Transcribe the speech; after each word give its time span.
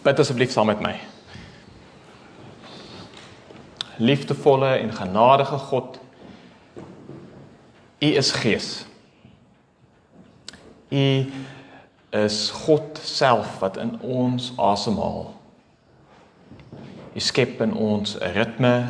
Bid 0.00 0.18
asseblief 0.18 0.52
saam 0.52 0.70
met 0.70 0.80
my. 0.80 0.94
Liefdevolle 4.00 4.78
en 4.80 4.92
genadige 4.96 5.58
God, 5.58 5.98
U 8.00 8.06
is 8.06 8.30
Gees. 8.32 8.86
U 10.88 11.32
is 12.16 12.38
God 12.50 13.00
self 13.02 13.58
wat 13.60 13.76
in 13.76 13.98
ons 14.00 14.52
asemhaal. 14.56 15.34
U 17.12 17.20
skep 17.20 17.60
in 17.60 17.74
ons 17.76 18.16
'n 18.16 18.32
ritme, 18.32 18.88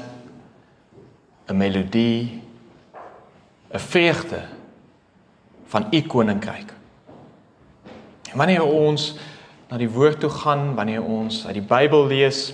'n 1.49 1.57
melodie, 1.57 2.43
'n 3.75 3.79
vreugde 3.79 4.47
van 5.67 5.87
U 5.91 6.03
koninkryk. 6.03 6.73
En 8.31 8.37
wanneer 8.37 8.63
ons 8.63 9.15
na 9.71 9.79
die 9.79 9.91
woord 9.91 10.21
toe 10.21 10.31
gaan, 10.35 10.75
wanneer 10.75 11.05
ons 11.07 11.45
uit 11.47 11.55
die 11.61 11.67
Bybel 11.67 12.09
lees, 12.11 12.49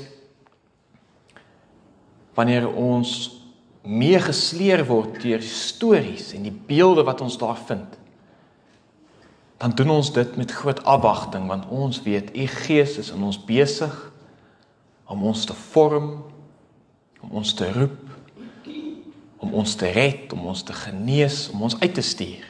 wanneer 2.36 2.68
ons 2.68 3.12
meegesleer 3.86 4.82
word 4.84 5.22
deur 5.22 5.44
stories 5.46 6.34
en 6.36 6.44
die 6.44 6.52
beelde 6.68 7.06
wat 7.06 7.22
ons 7.24 7.38
daar 7.40 7.56
vind, 7.68 7.94
dan 9.56 9.72
doen 9.72 9.94
ons 9.94 10.10
dit 10.12 10.34
met 10.36 10.52
groot 10.52 10.82
afwagting 10.84 11.46
want 11.48 11.64
ons 11.72 12.02
weet 12.04 12.34
u 12.36 12.44
Gees 12.66 12.98
is 13.00 13.08
in 13.14 13.22
ons 13.24 13.38
besig 13.48 13.94
om 15.08 15.22
ons 15.24 15.46
te 15.48 15.54
vorm, 15.70 16.10
om 17.24 17.38
ons 17.40 17.54
te 17.56 17.70
roep, 17.72 18.02
om 19.40 19.54
ons 19.56 19.76
te 19.78 19.88
red, 19.94 20.28
om 20.34 20.50
ons 20.50 20.60
te 20.66 20.76
genees, 20.76 21.46
om 21.54 21.64
ons 21.64 21.78
uit 21.80 21.94
te 21.96 22.04
stuur 22.04 22.44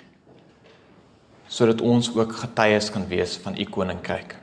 sodat 1.46 1.80
ons 1.80 2.08
ook 2.10 2.32
getuies 2.42 2.90
kan 2.90 3.06
wees 3.06 3.36
van 3.42 3.54
u 3.58 3.64
koninkryk. 3.70 4.34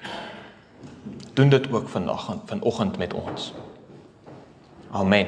Doen 1.34 1.50
dit 1.50 1.72
ook 1.72 1.90
vandag 1.90 2.38
vanoggend 2.46 2.98
met 2.98 3.14
ons. 3.14 3.54
Amen. 4.92 5.28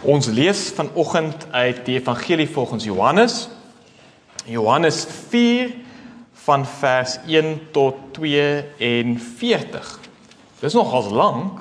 Ons 0.00 0.26
lees 0.26 0.68
vanoggend 0.68 1.46
uit 1.50 1.84
die 1.84 1.98
Evangelie 1.98 2.48
volgens 2.48 2.84
Johannes. 2.84 3.48
Johannes 4.44 5.06
4 5.28 5.74
van 6.32 6.66
vers 6.66 7.18
1 7.26 7.60
tot 7.70 7.94
42. 8.12 9.98
Dis 10.58 10.72
nogals 10.72 11.08
lank. 11.08 11.60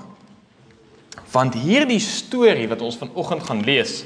Want 1.32 1.54
hierdie 1.54 2.00
storie 2.00 2.67
wat 2.67 2.82
ons 2.82 2.98
vanoggend 2.98 3.44
gaan 3.44 3.64
lees, 3.64 4.04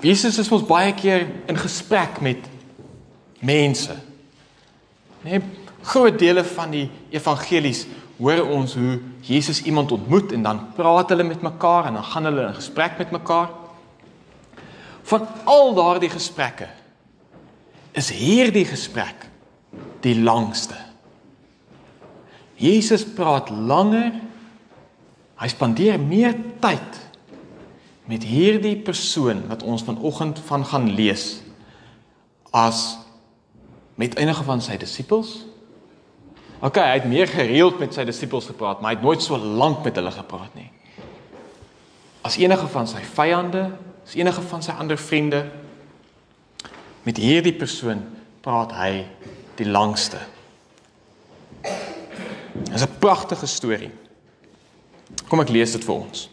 Jesus 0.00 0.38
is 0.38 0.50
ons 0.52 0.66
baie 0.66 0.94
keer 0.94 1.26
in 1.46 1.56
gesprek 1.58 2.20
met 2.20 2.44
mense. 3.40 3.94
Nee, 5.28 5.42
groot 5.84 6.18
dele 6.18 6.44
van 6.44 6.72
die 6.72 6.86
evangelies 7.12 7.84
hoor 8.18 8.40
ons 8.48 8.74
hoe 8.74 8.98
Jesus 9.22 9.60
iemand 9.68 9.92
ontmoet 9.92 10.32
en 10.34 10.42
dan 10.42 10.60
praat 10.74 11.12
hulle 11.12 11.26
met 11.26 11.44
mekaar 11.44 11.90
en 11.90 11.98
dan 12.00 12.06
gaan 12.10 12.28
hulle 12.30 12.46
in 12.48 12.56
gesprek 12.56 12.96
met 12.98 13.12
mekaar. 13.14 13.50
Van 15.08 15.26
al 15.44 15.74
daardie 15.76 16.10
gesprekke 16.10 16.68
is 17.92 18.10
hierdie 18.14 18.66
gesprek 18.68 19.28
die 20.04 20.16
langste. 20.18 20.76
Jesus 22.58 23.04
praat 23.04 23.50
langer. 23.50 24.16
Hy 25.38 25.48
spandeer 25.52 26.00
meer 26.02 26.34
tyd 26.62 26.96
met 28.10 28.24
hierdie 28.26 28.76
persoon 28.82 29.44
wat 29.50 29.62
ons 29.62 29.84
vanoggend 29.86 30.40
van 30.48 30.64
gaan 30.66 30.88
lees 30.96 31.28
as 32.56 32.96
met 33.98 34.14
enige 34.18 34.44
van 34.46 34.60
sy 34.62 34.76
disippels. 34.78 35.32
OK, 36.62 36.78
hy 36.78 36.94
het 37.00 37.06
meer 37.10 37.30
gereeld 37.30 37.80
met 37.82 37.94
sy 37.94 38.04
disippels 38.06 38.46
gepraat, 38.50 38.78
maar 38.80 38.92
hy 38.92 38.98
het 38.98 39.04
nooit 39.06 39.22
so 39.22 39.38
lank 39.38 39.82
met 39.86 39.98
hulle 39.98 40.12
gepraat 40.14 40.54
nie. 40.58 40.68
As 42.26 42.38
enige 42.38 42.66
van 42.70 42.86
sy 42.90 43.02
vyande, 43.14 43.64
as 44.06 44.14
enige 44.18 44.42
van 44.50 44.62
sy 44.62 44.74
ander 44.78 44.98
vriende 44.98 45.44
met 47.06 47.18
hierdie 47.18 47.54
persoon 47.58 48.04
praat 48.44 48.74
hy 48.78 48.92
die 49.58 49.66
langste. 49.66 50.20
Dit 51.62 52.74
is 52.74 52.86
'n 52.86 52.98
pragtige 52.98 53.46
storie. 53.46 53.90
Kom 55.28 55.40
ek 55.40 55.48
lees 55.48 55.72
dit 55.72 55.84
vir 55.84 55.94
ons. 55.94 56.28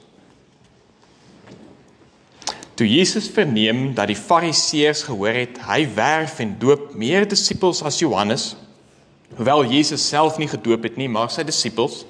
Toe 2.76 2.88
Jesus 2.88 3.30
verneem 3.32 3.94
dat 3.96 4.10
die 4.12 4.20
Fariseërs 4.20 5.06
gehoor 5.08 5.38
het 5.38 5.62
hy 5.64 5.86
werf 5.96 6.42
en 6.44 6.58
doop 6.60 6.92
meer 7.00 7.24
disippels 7.28 7.80
as 7.88 8.02
Johannes, 8.04 8.50
hoewel 9.38 9.64
Jesus 9.72 10.04
self 10.04 10.36
nie 10.38 10.50
gedoop 10.52 10.84
het 10.84 10.98
nie, 11.00 11.08
maar 11.08 11.32
sy 11.32 11.46
disippels, 11.48 12.04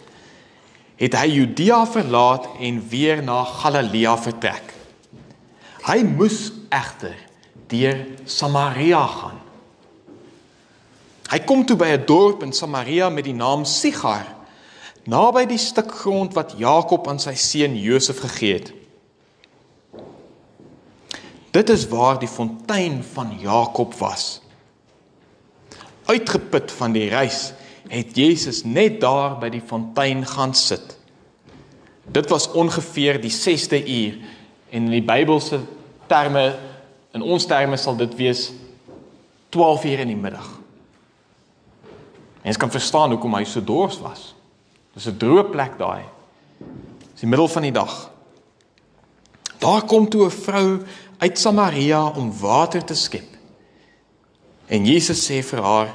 het 0.98 1.14
hy 1.20 1.28
Judea 1.36 1.84
verlaat 1.86 2.48
en 2.64 2.80
weer 2.90 3.22
na 3.22 3.44
Galilea 3.46 4.16
vertrek. 4.18 4.74
Hy 5.86 6.00
moes 6.08 6.48
egter 6.74 7.14
deur 7.70 8.02
Samaria 8.26 9.04
gaan. 9.06 9.38
Hy 11.30 11.40
kom 11.46 11.62
toe 11.66 11.78
by 11.78 11.92
'n 11.94 12.06
dorp 12.06 12.42
in 12.44 12.54
Samaria 12.54 13.10
met 13.10 13.26
die 13.26 13.38
naam 13.38 13.66
Sigar, 13.66 14.26
naby 15.06 15.46
die 15.46 15.62
stuk 15.62 15.92
grond 15.92 16.34
wat 16.34 16.58
Jakob 16.58 17.08
aan 17.08 17.20
sy 17.20 17.34
seun 17.34 17.78
Josef 17.78 18.20
gegee 18.20 18.54
het. 18.54 18.74
Dit 21.56 21.70
is 21.70 21.88
waar 21.88 22.20
die 22.20 22.28
fontein 22.28 23.04
van 23.14 23.38
Jakob 23.40 23.94
was. 23.94 24.42
Uitgeput 26.06 26.72
van 26.72 26.92
die 26.92 27.08
reis, 27.10 27.54
het 27.88 28.16
Jesus 28.18 28.64
net 28.68 29.00
daar 29.00 29.38
by 29.40 29.50
die 29.54 29.64
fontein 29.64 30.26
gaan 30.28 30.54
sit. 30.58 30.98
Dit 32.12 32.30
was 32.30 32.50
ongeveer 32.52 33.22
die 33.22 33.32
6de 33.32 33.80
uur 33.88 34.18
en 34.70 34.90
in 34.90 34.92
die 34.98 35.06
Bybelse 35.06 35.62
terme 36.12 36.44
in 37.16 37.24
ons 37.24 37.46
terme 37.48 37.78
sal 37.80 37.96
dit 37.96 38.12
wees 38.20 38.50
12 39.56 39.86
uur 39.88 40.04
in 40.04 40.12
die 40.12 40.20
middag. 40.20 40.50
Mens 42.44 42.60
kan 42.60 42.74
verstaan 42.74 43.16
hoekom 43.16 43.38
hy 43.38 43.46
so 43.48 43.64
dors 43.64 44.02
was. 44.04 44.34
Dis 44.94 45.08
'n 45.08 45.18
droë 45.18 45.48
plek 45.52 45.80
daai. 45.80 46.04
Dis 47.14 47.24
die 47.24 47.30
middel 47.30 47.48
van 47.48 47.62
die 47.62 47.72
dag. 47.72 48.12
Daar 49.60 49.86
kom 49.86 50.10
toe 50.10 50.26
'n 50.26 50.32
vrou 50.32 50.84
uit 51.26 51.40
Samaria 51.40 52.04
om 52.14 52.30
water 52.40 52.84
te 52.86 52.96
skep. 52.96 53.34
En 54.70 54.86
Jesus 54.86 55.24
sê 55.26 55.42
vir 55.42 55.62
haar: 55.62 55.94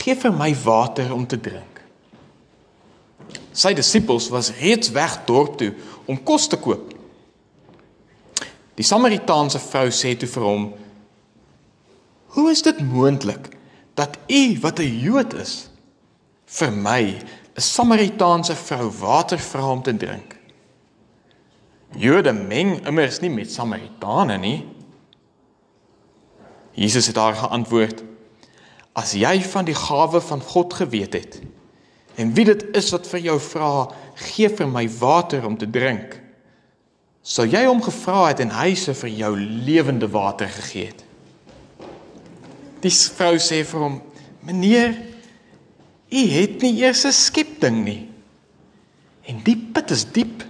"Gee 0.00 0.16
vir 0.16 0.32
my 0.32 0.52
water 0.64 1.12
om 1.14 1.26
te 1.26 1.40
drink." 1.40 1.80
Sy 3.52 3.72
disippels 3.74 4.28
was 4.28 4.52
reeds 4.60 4.92
weg 4.92 5.24
dorp 5.26 5.56
toe 5.58 5.72
om 6.06 6.20
kos 6.22 6.46
te 6.48 6.56
koop. 6.56 6.94
Die 8.78 8.86
Samaritaanse 8.86 9.58
vrou 9.58 9.88
sê 9.90 10.14
toe 10.16 10.28
vir 10.28 10.44
hom: 10.44 10.72
"Hoe 12.36 12.50
is 12.50 12.62
dit 12.62 12.80
moontlik 12.80 13.48
dat 13.94 14.18
u 14.28 14.58
wat 14.60 14.78
'n 14.78 15.00
Jood 15.00 15.34
is, 15.34 15.68
vir 16.46 16.70
my, 16.70 17.18
'n 17.56 17.60
Samaritaanse 17.60 18.54
vrou, 18.54 18.90
water 18.90 19.38
vra 19.38 19.70
om 19.70 19.82
te 19.82 19.96
drink?" 19.96 20.37
Jode 21.96 22.32
meng 22.32 22.86
immers 22.86 23.20
nie 23.20 23.30
met 23.32 23.52
Samaritane 23.52 24.36
nie. 24.38 24.58
Jesus 26.76 27.06
het 27.06 27.16
haar 27.16 27.34
geantwoord: 27.34 28.02
As 28.92 29.14
jy 29.16 29.38
van 29.42 29.64
die 29.64 29.76
gawe 29.76 30.20
van 30.20 30.42
God 30.42 30.74
geweet 30.74 31.12
het 31.12 31.40
en 32.18 32.32
wie 32.34 32.44
dit 32.48 32.64
is 32.74 32.88
wat 32.90 33.06
vir 33.06 33.20
jou 33.22 33.36
vra, 33.38 33.86
gee 34.18 34.48
vir 34.50 34.66
my 34.66 34.88
water 34.98 35.44
om 35.46 35.54
te 35.54 35.68
drink, 35.70 36.16
sou 37.22 37.44
jy 37.46 37.60
hom 37.62 37.78
gevra 37.84 38.24
het 38.32 38.40
en 38.42 38.50
hy 38.56 38.72
sou 38.74 38.94
vir 39.04 39.12
jou 39.20 39.30
lewende 39.38 40.08
water 40.10 40.50
gegee 40.50 40.88
het. 40.90 41.04
Die 42.82 42.90
vrou 42.90 43.36
sê 43.38 43.62
vir 43.62 43.84
hom: 43.84 44.00
"Meneer, 44.42 44.98
u 46.10 46.24
het 46.34 46.62
nie 46.62 46.80
eers 46.82 47.04
'n 47.06 47.12
skepting 47.12 47.84
nie. 47.84 48.08
En 49.28 49.40
die 49.44 49.56
put 49.56 49.90
is 49.90 50.04
diep. 50.12 50.47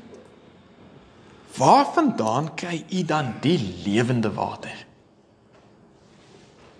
Waarvandaan 1.58 2.55
kry 2.55 2.84
u 2.90 3.05
dan 3.05 3.34
die 3.40 3.58
lewende 3.84 4.32
water? 4.32 4.87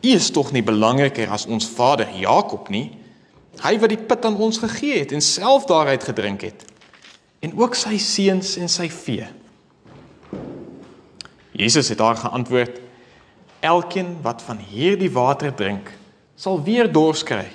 U 0.01 0.09
is 0.09 0.31
tog 0.31 0.53
nie 0.55 0.63
belangriker 0.63 1.31
as 1.35 1.47
ons 1.47 1.67
vader 1.67 2.07
Jakob 2.15 2.69
nie. 2.71 2.93
Hy 3.59 3.75
wat 3.83 3.91
die 3.91 3.99
put 3.99 4.25
aan 4.25 4.39
ons 4.39 4.61
gegee 4.63 5.01
het 5.01 5.13
en 5.13 5.25
self 5.25 5.67
daaruit 5.67 6.05
gedrink 6.07 6.47
het 6.47 6.67
en 7.43 7.55
ook 7.59 7.75
sy 7.79 7.99
seuns 8.03 8.57
en 8.59 8.71
sy 8.71 8.89
vee. 8.91 9.27
Jesus 11.59 11.91
het 11.91 11.99
haar 12.03 12.19
geantwoord: 12.19 12.81
Elkeen 13.61 14.17
wat 14.23 14.43
van 14.43 14.59
hierdie 14.63 15.11
water 15.11 15.55
drink, 15.55 15.91
sal 16.35 16.63
weer 16.63 16.91
dors 16.93 17.23
kry. 17.27 17.47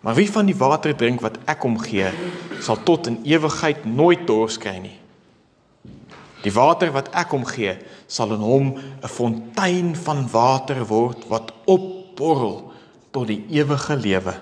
Maar 0.00 0.14
wie 0.16 0.30
van 0.32 0.48
die 0.48 0.56
water 0.56 0.96
drink 0.96 1.20
wat 1.20 1.36
ek 1.44 1.64
hom 1.64 1.76
gee, 1.80 2.08
sal 2.60 2.80
tot 2.84 3.08
in 3.08 3.20
ewigheid 3.24 3.84
nooit 3.84 4.24
dors 4.28 4.56
kry 4.60 4.78
nie. 4.80 4.96
Die 6.46 6.54
water 6.54 6.92
wat 6.94 7.10
ek 7.18 7.32
hom 7.34 7.42
gee, 7.48 7.72
sal 8.06 8.36
in 8.36 8.44
hom 8.44 8.66
'n 8.78 9.10
fontein 9.10 9.96
van 9.98 10.28
water 10.30 10.84
word 10.86 11.26
wat 11.26 11.50
opborrel 11.66 12.70
tot 13.10 13.26
die 13.26 13.42
ewige 13.50 13.96
lewe. 13.96 14.34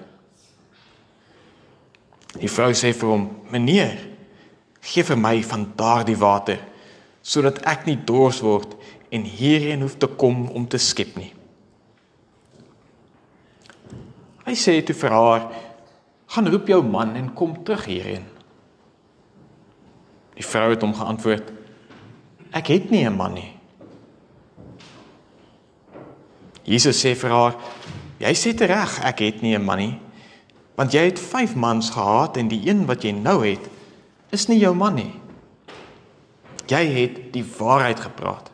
Die 2.36 2.50
vrou 2.50 2.72
sê 2.74 2.92
vir 2.92 3.08
hom: 3.08 3.24
"Meneer, 3.50 3.98
gee 4.82 5.02
vir 5.02 5.16
my 5.16 5.42
van 5.42 5.72
daardie 5.76 6.18
water 6.18 6.58
sodat 7.22 7.64
ek 7.64 7.86
nie 7.86 7.96
dors 7.96 8.42
word 8.42 8.76
en 9.10 9.22
hierheen 9.24 9.80
hoef 9.80 9.96
te 9.96 10.06
kom 10.06 10.48
om 10.50 10.68
te 10.68 10.78
skep 10.78 11.16
nie." 11.16 11.32
Hy 14.44 14.52
sê 14.52 14.84
toe 14.84 14.94
vir 14.94 15.10
haar: 15.10 15.52
"Gaan 16.26 16.50
roep 16.50 16.68
jou 16.68 16.82
man 16.82 17.16
en 17.16 17.34
kom 17.34 17.64
terug 17.64 17.84
hierheen." 17.84 18.26
Die 20.34 20.44
vrou 20.44 20.70
het 20.70 20.82
hom 20.82 20.94
geantwoord: 20.94 21.63
"Ek 22.54 22.70
het 22.70 22.90
nie 22.90 23.04
'n 23.04 23.16
man 23.16 23.34
nie." 23.34 23.52
Jesus 26.64 27.04
sê 27.04 27.14
vir 27.14 27.30
haar: 27.30 27.54
"Jy 28.20 28.32
sê 28.34 28.66
reg, 28.66 29.00
ek 29.04 29.18
het 29.18 29.42
nie 29.42 29.56
'n 29.56 29.64
man 29.64 29.78
nie, 29.78 29.98
want 30.76 30.92
jy 30.92 31.04
het 31.04 31.18
5 31.18 31.54
mans 31.54 31.90
gehad 31.90 32.36
en 32.36 32.48
die 32.48 32.68
een 32.68 32.86
wat 32.86 33.02
jy 33.02 33.12
nou 33.12 33.46
het, 33.46 33.60
is 34.30 34.48
nie 34.48 34.58
jou 34.58 34.74
man 34.74 34.94
nie. 34.94 35.12
Jy 36.66 36.86
het 36.86 37.32
die 37.32 37.44
waarheid 37.58 38.00
gepraat." 38.00 38.50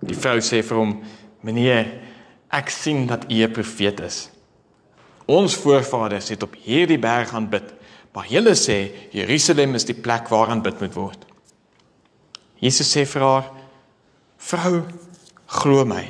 Die 0.00 0.16
vrou 0.16 0.38
sê 0.38 0.62
vir 0.62 0.76
hom: 0.76 1.02
"Meneer, 1.40 2.00
ek 2.50 2.70
sien 2.70 3.06
dat 3.06 3.24
u 3.30 3.42
'n 3.42 3.52
profeet 3.52 4.00
is. 4.00 4.30
Ons 5.26 5.56
voorvaders 5.56 6.28
het 6.28 6.42
op 6.42 6.54
hierdie 6.54 6.98
berg 6.98 7.34
aanbid, 7.34 7.74
maar 8.12 8.26
julle 8.28 8.54
sê 8.54 8.90
Jerusalem 9.10 9.74
is 9.74 9.84
die 9.84 10.00
plek 10.00 10.28
waar 10.28 10.48
aanbid 10.48 10.80
moet 10.80 10.94
word." 10.94 11.33
Jesus 12.64 12.88
sê 12.88 13.04
vir 13.04 13.22
haar: 13.22 13.50
"Vrou, 14.40 14.82
glo 15.46 15.84
my, 15.84 16.06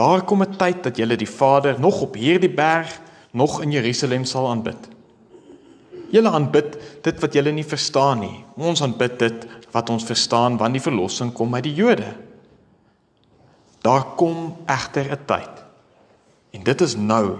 Daar 0.00 0.22
kom 0.24 0.42
'n 0.42 0.56
tyd 0.56 0.82
dat 0.82 0.96
julle 0.96 1.16
die 1.16 1.30
Vader 1.30 1.80
nog 1.80 2.00
op 2.00 2.14
hierdie 2.14 2.54
berg, 2.54 3.00
nog 3.30 3.60
in 3.62 3.70
Jerusalem 3.70 4.24
sal 4.24 4.48
aanbid. 4.48 4.88
Julle 6.10 6.30
aanbid 6.30 6.78
dit 7.02 7.20
wat 7.20 7.32
julle 7.32 7.50
nie 7.50 7.64
verstaan 7.64 8.18
nie. 8.18 8.44
Ons 8.56 8.82
aanbid 8.82 9.18
dit 9.18 9.46
wat 9.70 9.90
ons 9.90 10.04
verstaan 10.04 10.56
want 10.56 10.72
die 10.72 10.82
verlossing 10.82 11.32
kom 11.32 11.54
uit 11.54 11.62
die 11.62 11.74
Jode. 11.74 12.14
Daar 13.80 14.04
kom 14.04 14.56
egter 14.66 15.12
'n 15.12 15.24
tyd. 15.26 15.64
En 16.50 16.62
dit 16.62 16.80
is 16.80 16.96
nou 16.96 17.38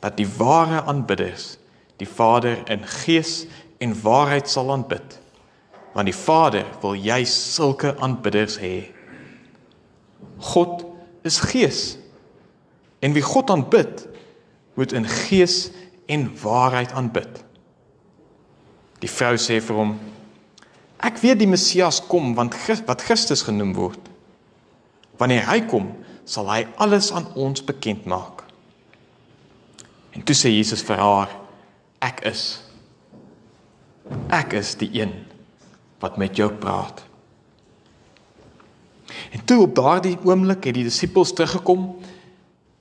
dat 0.00 0.16
die 0.16 0.28
ware 0.36 0.82
aanbidders 0.82 1.58
die 1.96 2.08
Vader 2.08 2.70
in 2.70 2.86
gees 2.86 3.46
en 3.78 4.00
waarheid 4.02 4.48
sal 4.48 4.70
aanbid. 4.70 5.20
Want 5.94 6.10
die 6.10 6.16
Vader 6.16 6.66
wil 6.82 6.96
jy 6.98 7.22
sulke 7.28 7.94
aanbidders 8.02 8.58
hê. 8.58 8.90
God 10.52 10.82
is 11.22 11.38
gees. 11.40 11.82
En 12.98 13.14
wie 13.14 13.22
God 13.22 13.50
aanbid, 13.50 14.06
moet 14.74 14.92
in 14.92 15.06
gees 15.06 15.70
en 16.10 16.26
waarheid 16.42 16.92
aanbid. 16.92 17.44
Die 19.04 19.10
vrou 19.10 19.36
sê 19.38 19.60
vir 19.62 19.78
hom: 19.78 19.94
Ek 21.04 21.20
weet 21.22 21.38
die 21.42 21.50
Messias 21.50 22.00
kom 22.08 22.32
want 22.34 22.56
wat 22.88 23.04
Christus 23.06 23.44
genoem 23.46 23.74
word. 23.76 24.00
Wanneer 25.20 25.46
hy 25.46 25.60
kom, 25.70 25.92
sal 26.24 26.48
hy 26.50 26.64
alles 26.80 27.12
aan 27.12 27.28
ons 27.38 27.62
bekend 27.64 28.08
maak. 28.10 28.42
En 30.14 30.22
toe 30.22 30.34
sê 30.36 30.50
Jesus 30.50 30.82
vir 30.86 30.98
haar: 31.02 31.34
Ek 32.02 32.24
is 32.26 32.62
ek 34.28 34.52
is 34.58 34.74
die 34.76 34.90
een 35.00 35.14
wat 36.04 36.20
met 36.20 36.36
jou 36.36 36.50
praat. 36.52 37.02
En 39.32 39.44
toe 39.44 39.62
op 39.64 39.74
daardie 39.76 40.18
oomblik 40.24 40.68
het 40.68 40.76
die 40.76 40.86
disippels 40.86 41.32
teruggekom 41.32 41.94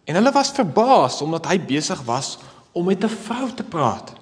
en 0.03 0.17
hulle 0.19 0.33
was 0.35 0.51
verbaas 0.55 1.21
omdat 1.23 1.47
hy 1.51 1.57
besig 1.59 2.01
was 2.07 2.37
om 2.73 2.89
met 2.89 3.03
'n 3.03 3.17
vrou 3.27 3.47
te 3.53 3.63
praat. 3.63 4.13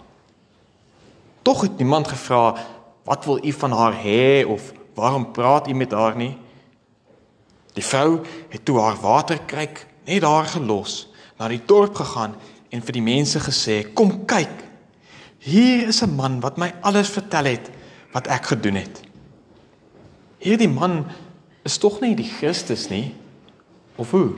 Tog 1.41 1.61
het 1.61 1.77
niemand 1.77 2.07
gevra 2.07 2.55
wat 3.03 3.25
wil 3.25 3.45
u 3.45 3.51
van 3.51 3.71
haar 3.71 3.95
hê 4.03 4.45
of 4.45 4.73
waarom 4.93 5.31
praat 5.31 5.67
u 5.67 5.73
met 5.73 5.91
haar 5.91 6.15
nie. 6.15 6.37
Die 7.73 7.83
vrou 7.83 8.19
het 8.49 8.65
toe 8.65 8.79
haar 8.79 8.99
waterkruik 9.01 9.87
net 10.05 10.21
daar 10.21 10.45
gelos, 10.45 11.07
na 11.37 11.47
die 11.47 11.61
dorp 11.65 11.95
gegaan 11.95 12.35
en 12.69 12.81
vir 12.81 12.93
die 12.93 13.01
mense 13.01 13.39
gesê: 13.39 13.93
"Kom 13.93 14.25
kyk. 14.25 14.63
Hier 15.39 15.87
is 15.87 16.01
'n 16.01 16.15
man 16.15 16.39
wat 16.39 16.57
my 16.57 16.73
alles 16.81 17.09
vertel 17.09 17.45
het 17.45 17.69
wat 18.11 18.27
ek 18.27 18.45
gedoen 18.53 18.75
het." 18.75 19.01
Hierdie 20.41 20.69
man 20.69 21.05
is 21.63 21.77
tog 21.77 21.99
nie 22.01 22.15
die 22.17 22.29
Christus 22.29 22.89
nie 22.89 23.13
of 23.95 24.11
hoe? 24.11 24.31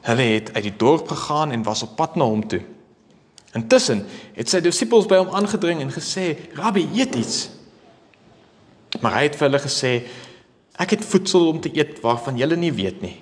Hulle 0.00 0.22
het 0.22 0.52
uit 0.54 0.62
die 0.62 0.76
dorp 0.76 1.08
gegaan 1.08 1.50
en 1.50 1.62
was 1.62 1.82
op 1.82 1.96
pad 1.96 2.16
na 2.16 2.24
hom 2.24 2.42
toe. 2.48 2.60
Intussen 3.56 4.04
het 4.36 4.48
sy 4.48 4.60
disippels 4.62 5.08
by 5.10 5.18
hom 5.20 5.32
aangedring 5.34 5.80
en 5.80 5.92
gesê: 5.92 6.36
"Rabbi, 6.54 6.86
eet 6.94 7.14
iets." 7.14 7.48
Maar 9.00 9.14
hy 9.18 9.22
het 9.22 9.36
vir 9.36 9.48
hulle 9.48 9.62
gesê: 9.62 9.92
"Ek 10.78 10.90
het 10.90 11.04
voedsel 11.04 11.48
om 11.48 11.60
te 11.60 11.70
eet 11.76 12.00
waarvan 12.00 12.36
julle 12.36 12.56
nie 12.56 12.72
weet 12.72 13.00
nie." 13.02 13.16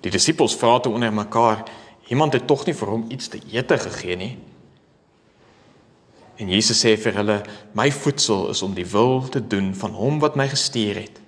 Die 0.00 0.10
disippels 0.10 0.56
vra 0.56 0.80
toe 0.80 0.92
onder 0.92 1.12
mekaar: 1.12 1.64
"Iemand 2.08 2.32
het 2.32 2.46
tog 2.46 2.66
nie 2.66 2.74
vir 2.74 2.88
hom 2.88 3.04
iets 3.08 3.28
te 3.28 3.40
eet 3.52 3.72
gegee 3.72 4.16
nie?" 4.16 4.38
En 6.36 6.50
Jesus 6.50 6.80
sê 6.82 6.96
vir 6.98 7.14
hulle: 7.14 7.42
"My 7.74 7.90
voedsel 7.92 8.48
is 8.50 8.62
om 8.62 8.74
die 8.74 8.86
wil 8.86 9.28
te 9.28 9.40
doen 9.40 9.74
van 9.74 9.92
hom 9.94 10.18
wat 10.18 10.36
my 10.36 10.48
gestuur 10.48 10.98
het 10.98 11.20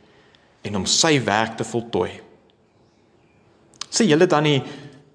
en 0.67 0.77
om 0.77 0.87
sy 0.87 1.21
werk 1.25 1.57
te 1.57 1.65
voltooi." 1.65 2.11
Sê 3.91 4.07
julle 4.07 4.27
dan 4.27 4.43
nie 4.43 4.63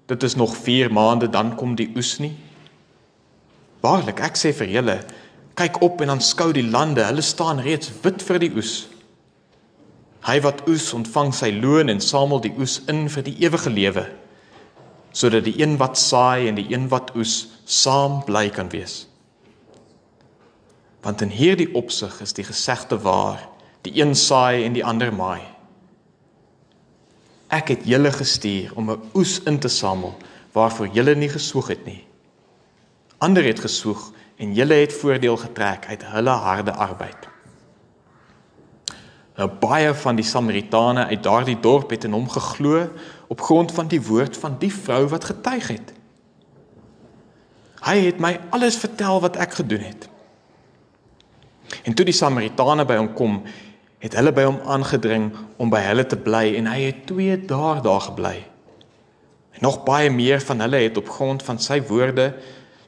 dit 0.06 0.22
is 0.22 0.34
nog 0.34 0.56
4 0.56 0.92
maande 0.92 1.28
dan 1.28 1.54
kom 1.56 1.74
die 1.76 1.92
oes 1.96 2.18
nie? 2.18 2.32
Waarlik, 3.80 4.20
ek 4.20 4.36
sê 4.36 4.52
vir 4.52 4.68
julle, 4.68 4.96
kyk 5.54 5.82
op 5.82 6.00
en 6.00 6.10
aanskou 6.10 6.52
die 6.52 6.66
lande, 6.70 7.04
hulle 7.04 7.22
staan 7.22 7.60
reeds 7.60 7.90
wit 8.02 8.22
vir 8.22 8.38
die 8.38 8.50
oes. 8.54 8.88
Hy 10.22 10.40
wat 10.40 10.68
oes 10.68 10.92
ontvang 10.94 11.32
sy 11.34 11.50
loon 11.50 11.88
en 11.88 12.00
samel 12.00 12.40
die 12.40 12.52
oes 12.58 12.80
in 12.88 13.08
vir 13.08 13.22
die 13.22 13.36
ewige 13.42 13.70
lewe, 13.70 14.06
sodat 15.12 15.44
die 15.44 15.58
een 15.60 15.76
wat 15.78 15.98
saai 15.98 16.48
en 16.48 16.54
die 16.54 16.68
een 16.72 16.88
wat 16.88 17.10
oes 17.16 17.48
saam 17.66 18.22
bly 18.26 18.48
kan 18.50 18.70
wees 18.70 19.11
want 21.02 21.20
in 21.20 21.32
hierdie 21.34 21.72
opsig 21.74 22.20
is 22.22 22.34
die 22.36 22.46
gesegde 22.46 22.98
waar 23.02 23.42
die 23.82 23.96
een 23.98 24.14
saai 24.14 24.62
en 24.64 24.76
die 24.76 24.84
ander 24.86 25.10
maai. 25.14 25.42
Ek 27.52 27.74
het 27.74 27.82
julle 27.84 28.12
gestuur 28.14 28.70
om 28.78 28.90
'n 28.90 29.02
oes 29.14 29.42
in 29.42 29.58
te 29.58 29.68
samel 29.68 30.14
waarvoor 30.52 30.88
julle 30.94 31.14
nie 31.14 31.28
gesoeg 31.28 31.68
het 31.68 31.84
nie. 31.84 32.04
Ander 33.18 33.44
het 33.44 33.60
gesoeg 33.60 34.12
en 34.36 34.54
julle 34.54 34.74
het 34.74 34.92
voordeel 34.92 35.36
getrek 35.36 35.86
uit 35.86 36.02
hulle 36.04 36.30
harde 36.30 36.72
arbeid. 36.72 37.28
Nou 39.36 39.48
baie 39.48 39.94
van 39.94 40.16
die 40.16 40.24
samaritane 40.24 41.06
uit 41.06 41.22
daardie 41.22 41.60
dorp 41.60 41.90
het 41.90 42.04
in 42.04 42.12
hom 42.12 42.28
geglo 42.28 42.88
op 43.28 43.40
grond 43.40 43.72
van 43.72 43.88
die 43.88 44.02
woord 44.02 44.36
van 44.36 44.56
die 44.58 44.74
vrou 44.74 45.06
wat 45.08 45.24
getuig 45.24 45.68
het. 45.68 45.92
Hy 47.82 47.98
het 47.98 48.18
my 48.18 48.40
alles 48.50 48.76
vertel 48.76 49.20
wat 49.20 49.36
ek 49.36 49.52
gedoen 49.52 49.80
het 49.80 50.11
En 51.82 51.94
toe 51.94 52.04
die 52.04 52.16
Samaritane 52.16 52.84
by 52.88 52.96
hom 53.00 53.12
kom, 53.16 53.42
het 54.02 54.16
hulle 54.18 54.32
by 54.34 54.44
hom 54.48 54.58
aangedring 54.66 55.28
om 55.62 55.70
by 55.70 55.80
hulle 55.86 56.04
te 56.06 56.18
bly 56.18 56.48
en 56.58 56.68
hy 56.70 56.88
het 56.88 57.04
2 57.10 57.36
dae 57.46 57.82
daar 57.84 58.02
gebly. 58.08 58.34
En 59.54 59.62
nog 59.68 59.82
baie 59.86 60.10
meer 60.10 60.42
van 60.42 60.60
hulle 60.64 60.80
het 60.82 60.96
op 60.98 61.08
grond 61.08 61.42
van 61.46 61.60
sy 61.62 61.78
woorde 61.86 62.32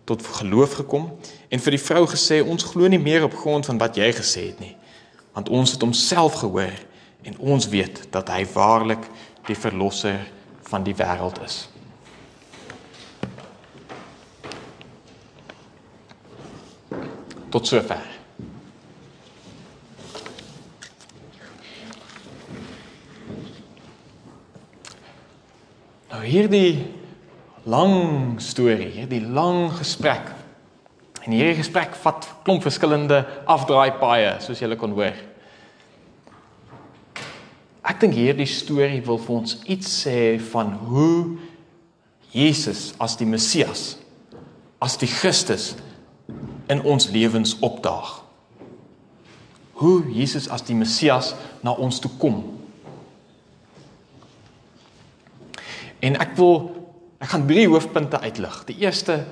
tot 0.05 0.25
geloof 0.41 0.81
gekom 0.81 1.07
en 1.49 1.63
vir 1.63 1.77
die 1.77 1.83
vrou 1.83 2.03
gesê 2.11 2.41
ons 2.43 2.67
glo 2.73 2.91
nie 2.91 3.01
meer 3.01 3.25
op 3.25 3.37
grond 3.39 3.67
van 3.71 3.79
wat 3.79 3.97
jy 3.97 4.11
gesê 4.13 4.49
het 4.51 4.59
nie, 4.61 4.75
want 5.37 5.49
ons 5.49 5.77
het 5.77 5.87
homself 5.87 6.41
gehoor 6.43 6.75
en 7.25 7.39
ons 7.39 7.69
weet 7.73 8.03
dat 8.13 8.29
hy 8.35 8.43
waarlik 8.53 9.07
die 9.47 9.57
verlosser 9.57 10.19
van 10.69 10.85
die 10.85 10.97
wêreld 10.99 11.39
is. 11.45 11.69
Tot 17.55 17.71
sover. 17.71 18.14
Nou 26.15 26.23
hierdie 26.23 26.79
lang 27.67 28.37
storie, 28.39 28.93
hierdie 28.95 29.25
lang 29.35 29.73
gesprek. 29.75 30.29
En 31.25 31.33
hierdie 31.35 31.57
gesprek 31.59 31.97
vat 32.05 32.29
klomp 32.47 32.63
verskillende 32.63 33.25
afdraaipaaie, 33.51 34.37
soos 34.45 34.63
julle 34.63 34.79
kon 34.79 34.95
hoor. 34.95 35.17
Ek 37.83 37.99
dink 37.99 38.15
hierdie 38.15 38.47
storie 38.47 39.03
wil 39.03 39.19
vir 39.25 39.35
ons 39.41 39.57
iets 39.67 39.91
sê 40.05 40.39
van 40.53 40.71
hoe 40.87 41.35
Jesus 42.31 42.93
as 43.03 43.19
die 43.19 43.27
Messias, 43.27 43.97
as 44.79 44.95
die 45.01 45.11
Christus 45.11 45.73
in 46.71 46.85
ons 46.87 47.11
lewens 47.11 47.57
opdaag. 47.59 48.21
Hoe 49.83 50.05
Jesus 50.15 50.47
as 50.47 50.63
die 50.63 50.79
Messias 50.79 51.35
na 51.67 51.75
ons 51.75 51.99
toe 51.99 52.13
kom 52.23 52.45
En 56.05 56.19
ek 56.21 56.35
wil 56.37 56.59
ek 57.23 57.33
gaan 57.33 57.47
drie 57.49 57.65
hoofpunte 57.71 58.21
uitlig. 58.21 58.61
Die 58.69 58.83
eerste 58.85 59.23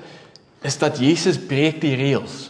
is 0.65 0.79
dat 0.81 0.97
Jesus 0.97 1.37
breek 1.37 1.81
die 1.83 1.93
reëls. 1.99 2.47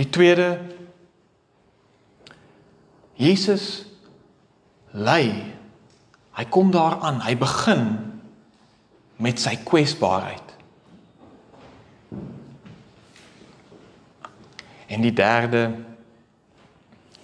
Die 0.00 0.08
tweede 0.08 0.56
Jesus 3.20 3.84
lei. 4.96 5.28
Hy 6.34 6.44
kom 6.48 6.72
daaraan. 6.72 7.20
Hy 7.20 7.36
begin 7.38 7.84
met 9.20 9.42
sy 9.42 9.58
kwesbaarheid. 9.68 10.56
En 14.90 15.04
die 15.04 15.14
derde 15.14 15.68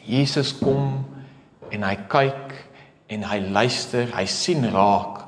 Jesus 0.06 0.52
kom 0.61 1.00
en 1.73 1.83
hy 1.83 1.97
kyk 2.12 2.52
en 3.07 3.27
hy 3.31 3.39
luister, 3.41 4.11
hy 4.17 4.25
sien 4.31 4.65
raak 4.73 5.23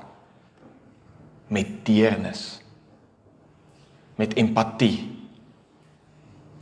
met 1.49 1.79
deernis 1.87 2.59
met 4.19 4.35
empatie 4.35 5.07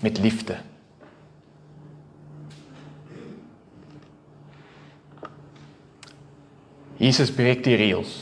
met 0.04 0.18
liefde. 0.20 0.58
Jesus 7.00 7.32
breek 7.32 7.62
die 7.64 7.78
reëls. 7.80 8.12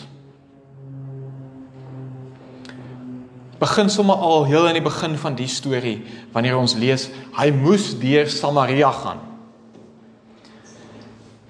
Begin 3.59 3.91
sommer 3.91 4.23
al 4.23 4.47
heel 4.47 4.69
in 4.71 4.79
die 4.79 4.87
begin 4.87 5.19
van 5.19 5.35
die 5.35 5.51
storie 5.51 5.99
wanneer 6.35 6.59
ons 6.59 6.79
lees 6.79 7.09
hy 7.35 7.51
moes 7.55 7.91
deur 7.99 8.31
Samaria 8.31 8.91
gaan 9.03 9.34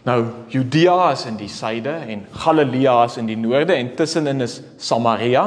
Nou 0.05 0.19
Judea 0.53 1.13
is 1.15 1.25
in 1.25 1.39
die 1.41 1.49
suide 1.49 1.95
en 2.13 2.27
Galilea 2.45 2.97
is 3.09 3.17
in 3.17 3.29
die 3.31 3.39
noorde 3.41 3.73
en 3.73 3.95
tussenin 3.97 4.45
is 4.45 4.59
Samaria. 4.77 5.47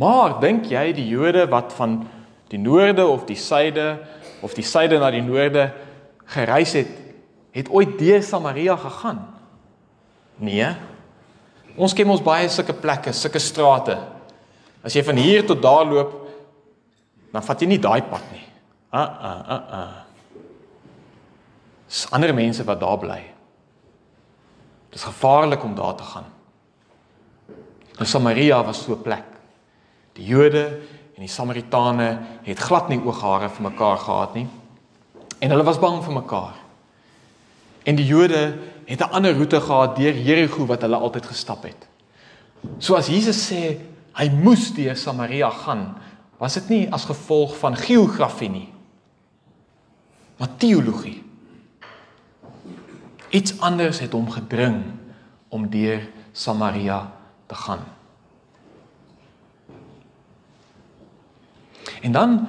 Maar 0.00 0.38
dink 0.40 0.70
jy 0.72 0.86
die 0.96 1.04
Jode 1.10 1.44
wat 1.52 1.74
van 1.76 1.98
die 2.48 2.60
noorde 2.60 3.04
of 3.04 3.26
die 3.28 3.36
suide 3.36 3.98
of 4.40 4.56
die 4.56 4.64
suide 4.64 4.96
na 4.98 5.10
die 5.12 5.24
noorde 5.24 5.68
gereis 6.32 6.72
het, 6.78 6.88
het 7.52 7.68
ooit 7.68 7.98
deur 8.00 8.22
Samaria 8.24 8.78
gegaan? 8.80 9.20
Nee. 10.40 10.70
Ons 11.76 11.92
ken 11.92 12.08
ons 12.08 12.24
baie 12.24 12.48
sulke 12.48 12.72
plekke, 12.72 13.12
sulke 13.12 13.42
strate. 13.42 13.98
As 14.80 14.96
jy 14.96 15.04
van 15.04 15.20
hier 15.20 15.44
tot 15.44 15.60
daar 15.60 15.84
loop, 15.84 16.16
dan 17.34 17.44
vat 17.44 17.60
jy 17.60 17.68
nie 17.68 17.82
daai 17.82 18.00
pad 18.08 18.24
nie. 18.32 18.46
Ah 18.96 19.10
ah 19.20 19.40
ah 19.44 19.74
ah. 19.76 19.90
Dis 21.90 22.06
ander 22.14 22.30
mense 22.34 22.62
wat 22.64 22.78
daar 22.80 22.98
bly. 23.02 23.18
Dis 24.94 25.02
gevaarlik 25.02 25.64
om 25.66 25.74
daar 25.74 25.96
te 25.98 26.06
gaan. 26.06 26.28
En 27.98 28.06
Samaria 28.06 28.62
was 28.64 28.82
so 28.84 28.92
'n 28.92 29.02
plek. 29.02 29.26
Die 30.12 30.24
Jode 30.24 30.66
en 31.14 31.26
die 31.26 31.28
Samaritane 31.28 32.18
het 32.42 32.58
glad 32.58 32.88
nie 32.88 33.00
ooghare 33.04 33.48
vir 33.48 33.70
mekaar 33.70 33.98
gehad 33.98 34.34
nie. 34.34 34.46
En 35.38 35.50
hulle 35.50 35.62
was 35.62 35.78
bang 35.78 36.04
vir 36.04 36.12
mekaar. 36.12 36.54
En 37.82 37.96
die 37.96 38.06
Jode 38.06 38.58
het 38.84 39.00
'n 39.00 39.10
ander 39.10 39.34
roete 39.34 39.60
gehad 39.60 39.96
deur 39.96 40.14
Jerigo 40.14 40.66
wat 40.66 40.80
hulle 40.80 40.96
altyd 40.96 41.26
gestap 41.26 41.62
het. 41.62 41.88
So 42.78 42.94
as 42.94 43.06
Jesus 43.06 43.50
sê 43.52 43.78
hy 44.12 44.28
moes 44.28 44.72
deur 44.74 44.96
Samaria 44.96 45.50
gaan, 45.50 45.96
was 46.38 46.54
dit 46.54 46.68
nie 46.68 46.92
as 46.92 47.04
gevolg 47.04 47.56
van 47.56 47.76
geografie 47.76 48.48
nie, 48.48 48.72
maar 50.36 50.56
teologie. 50.56 51.29
Iets 53.30 53.60
anders 53.60 53.98
het 53.98 54.12
hom 54.12 54.30
gedring 54.30 54.82
om 55.48 55.68
deur 55.70 56.08
Samaria 56.32 57.12
te 57.46 57.54
gaan. 57.54 57.84
En 62.00 62.12
dan 62.12 62.48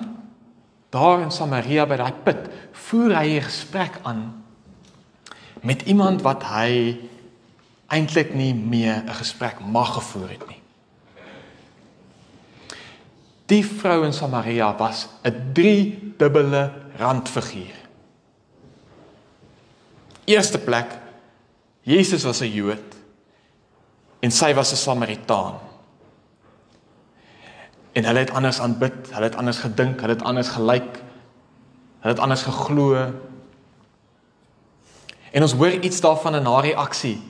daar 0.89 1.21
in 1.21 1.31
Samaria 1.31 1.85
by 1.85 1.95
daai 1.95 2.13
put, 2.23 2.49
voer 2.71 3.15
hy 3.15 3.37
'n 3.37 3.47
gesprek 3.47 3.99
aan 4.03 4.43
met 5.61 5.81
iemand 5.81 6.21
wat 6.21 6.43
hy 6.43 6.97
eintlik 7.87 8.33
nie 8.33 8.53
meer 8.53 9.03
'n 9.05 9.13
gesprek 9.13 9.59
mag 9.59 9.93
gevoer 9.93 10.29
het 10.29 10.47
nie. 10.47 10.61
Die 13.45 13.65
vrou 13.65 14.05
in 14.05 14.13
Samaria 14.13 14.75
was 14.77 15.07
'n 15.23 15.51
driedubbele 15.53 16.71
randfiguur. 16.97 17.80
Eerste 20.25 20.59
plek 20.59 20.99
Jesus 21.81 22.23
was 22.23 22.41
'n 22.41 22.51
Jood 22.53 22.95
en 24.19 24.31
sy 24.31 24.53
was 24.53 24.71
'n 24.71 24.75
Samaritaan. 24.75 25.59
En 27.91 28.05
hulle 28.05 28.19
het 28.19 28.31
anders 28.31 28.59
aanbid, 28.59 29.11
hulle 29.11 29.23
het 29.23 29.35
anders 29.35 29.57
gedink, 29.57 29.99
hulle 29.99 30.13
het 30.13 30.23
anders 30.23 30.49
gelyk. 30.49 31.01
Hulle 31.99 32.13
het 32.13 32.19
anders 32.19 32.41
geglo. 32.41 32.95
En 35.31 35.41
ons 35.41 35.53
hoor 35.53 35.71
iets 35.71 36.01
daarvan 36.01 36.35
in 36.35 36.45
haar 36.45 36.63
reaksie. 36.63 37.21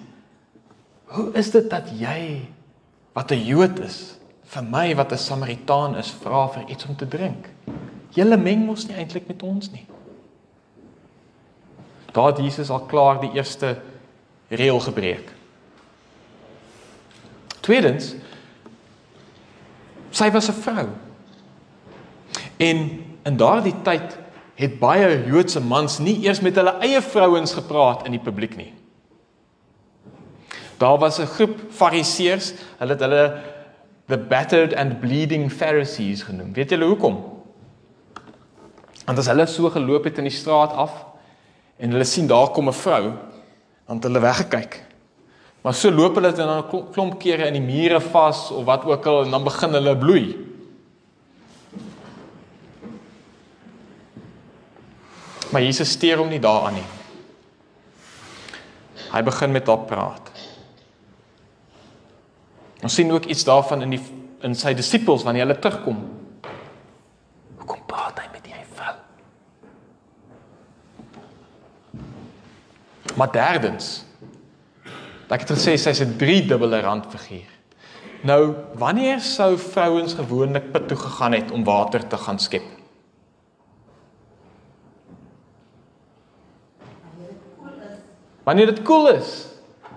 Hoe 1.04 1.32
is 1.34 1.52
dit 1.52 1.70
dat 1.70 1.90
jy 2.00 2.48
wat 3.14 3.32
'n 3.32 3.46
Jood 3.46 3.80
is, 3.80 4.18
vir 4.44 4.64
my 4.64 4.96
wat 4.96 5.12
'n 5.12 5.18
Samaritaan 5.18 5.98
is, 5.98 6.12
vra 6.22 6.48
vir 6.48 6.64
iets 6.68 6.86
om 6.86 6.96
te 6.96 7.08
drink? 7.08 7.50
Julle 8.10 8.38
meng 8.38 8.66
mos 8.66 8.88
nie 8.88 8.96
eintlik 8.96 9.28
met 9.28 9.44
ons 9.44 9.72
nie. 9.72 9.86
Daar 12.12 12.34
het 12.34 12.38
Jesus 12.44 12.70
al 12.70 12.86
klaar 12.90 13.20
die 13.20 13.32
eerste 13.34 13.78
reël 14.48 14.80
gebreek. 14.80 15.32
Tweedens, 17.62 18.16
sy 20.10 20.32
was 20.32 20.50
'n 20.50 20.62
vrou. 20.62 20.88
En 22.58 22.78
in 23.24 23.38
daardie 23.38 23.76
tyd 23.84 24.18
het 24.56 24.80
baie 24.80 25.26
Joodse 25.26 25.62
mans 25.62 26.00
nie 26.00 26.20
eers 26.26 26.42
met 26.42 26.56
hulle 26.56 26.78
eie 26.80 27.02
vrouens 27.02 27.54
gepraat 27.54 28.06
in 28.06 28.12
die 28.12 28.24
publiek 28.24 28.56
nie. 28.56 28.74
Daar 30.78 30.98
was 30.98 31.20
'n 31.20 31.26
groep 31.26 31.60
Fariseërs, 31.70 32.54
hulle 32.78 32.92
het 32.92 33.00
hulle 33.00 33.42
the 34.08 34.18
battered 34.18 34.76
and 34.76 35.00
bleeding 35.00 35.52
Pharisees 35.52 36.24
genoem. 36.24 36.54
Weet 36.54 36.70
julle 36.70 36.86
hoekom? 36.86 37.24
Want 39.06 39.18
as 39.18 39.28
hulle 39.28 39.46
so 39.46 39.70
geloop 39.70 40.04
het 40.04 40.18
in 40.18 40.24
die 40.24 40.34
straat 40.34 40.74
af, 40.74 40.92
en 41.82 41.92
hulle 41.92 42.06
sien 42.06 42.28
daar 42.30 42.52
kom 42.54 42.70
'n 42.70 42.74
vrou, 42.74 43.04
dan 43.88 43.96
het 43.96 44.04
hulle 44.04 44.20
weggekyk. 44.20 44.84
Maar 45.62 45.74
so 45.74 45.92
loop 45.92 46.16
hulle 46.16 46.32
dan 46.32 46.64
'n 46.64 46.92
klomp 46.92 47.20
kere 47.20 47.46
in 47.48 47.54
die 47.54 47.62
mure 47.62 48.02
vas 48.02 48.52
of 48.52 48.66
wat 48.66 48.86
ook 48.86 49.06
al 49.06 49.24
en 49.24 49.32
dan 49.32 49.44
begin 49.44 49.74
hulle 49.74 49.98
bloei. 49.98 50.48
Maar 55.52 55.62
Jesus 55.62 55.92
steur 55.92 56.18
hom 56.18 56.30
nie 56.30 56.40
daaraan 56.40 56.74
nie. 56.74 56.90
Hy 59.12 59.24
begin 59.24 59.52
met 59.52 59.68
haar 59.68 59.78
praat. 59.78 60.32
Ons 62.82 62.96
sien 62.96 63.12
ook 63.12 63.26
iets 63.26 63.44
daarvan 63.44 63.82
in 63.82 63.90
die 63.90 64.02
in 64.42 64.56
sy 64.58 64.74
disippels 64.74 65.22
wanneer 65.24 65.46
hulle 65.46 65.60
terugkom. 65.62 66.00
Hoekom 67.60 67.84
praat 67.86 68.18
hy 68.24 68.28
met 68.34 68.48
hierdie 68.48 68.66
vrou? 68.74 68.96
Maar 73.22 73.30
derdens, 73.32 74.00
ek 75.30 75.44
het 75.44 75.52
gesê 75.54 75.76
sy's 75.78 76.00
'n 76.02 76.18
driedubbele 76.18 76.80
randfiguur. 76.82 77.52
Nou, 78.26 78.56
wanneer 78.74 79.20
sou 79.22 79.58
vrouens 79.58 80.14
gewoonlik 80.14 80.72
put 80.72 80.88
toe 80.88 80.98
gegaan 80.98 81.34
het 81.34 81.52
om 81.52 81.64
water 81.64 82.08
te 82.08 82.18
gaan 82.18 82.40
skep? 82.40 82.66
Wanneer 88.44 88.66
dit 88.66 88.82
koel 88.82 89.10
is. 89.10 89.48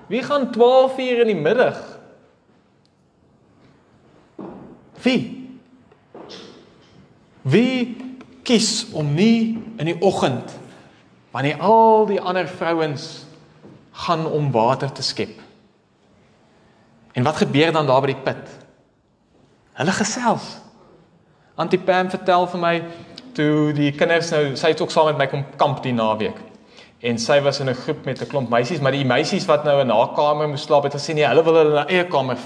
Wie 0.07 0.23
gaan 0.23 0.51
12 0.53 0.99
uur 0.99 1.21
in 1.21 1.27
die 1.27 1.43
middag? 1.43 1.99
Wie? 5.03 5.49
Wie 7.43 7.97
kies 8.43 8.87
om 8.93 9.15
nie 9.15 9.65
in 9.77 9.85
die 9.85 10.01
oggend 10.01 10.64
wanneer 11.35 11.59
al 11.59 12.07
die 12.07 12.21
ander 12.21 12.47
vrouens 12.49 13.25
gaan 14.05 14.27
om 14.27 14.53
water 14.55 14.93
te 14.93 15.03
skep. 15.03 15.41
En 17.13 17.23
wat 17.27 17.37
gebeur 17.43 17.73
dan 17.73 17.87
daar 17.87 18.05
by 18.05 18.13
die 18.13 18.23
put? 18.23 18.53
Hulle 19.79 19.95
gesels. 19.95 20.47
Auntie 21.59 21.79
Pam 21.79 22.11
vertel 22.11 22.47
vir 22.51 22.63
my 22.63 22.75
toe 23.35 23.73
die 23.75 23.91
kinders 23.95 24.31
nou 24.35 24.43
sy 24.59 24.71
het 24.73 24.83
ook 24.83 24.95
saam 24.95 25.11
met 25.11 25.19
my 25.19 25.27
kom 25.31 25.43
kamp 25.59 25.83
die 25.83 25.95
naweek. 25.95 26.39
En 27.05 27.19
sy 27.19 27.41
was 27.43 27.59
in 27.61 27.69
'n 27.71 27.83
groep 27.83 28.05
met 28.05 28.23
'n 28.23 28.31
klomp 28.31 28.49
meisies, 28.51 28.81
maar 28.81 28.93
die 28.93 29.05
meisies 29.05 29.47
wat 29.47 29.65
nou 29.65 29.81
in 29.81 29.91
haar 29.91 30.15
kamer 30.15 30.49
moes 30.49 30.63
slaap 30.63 30.85
het 30.85 30.95
gesê 30.95 31.15
nee, 31.15 31.27
hulle 31.27 31.45
wil 31.45 31.55
hulle 31.55 31.81
in 31.81 31.89
eie 31.89 32.07
kamer 32.07 32.39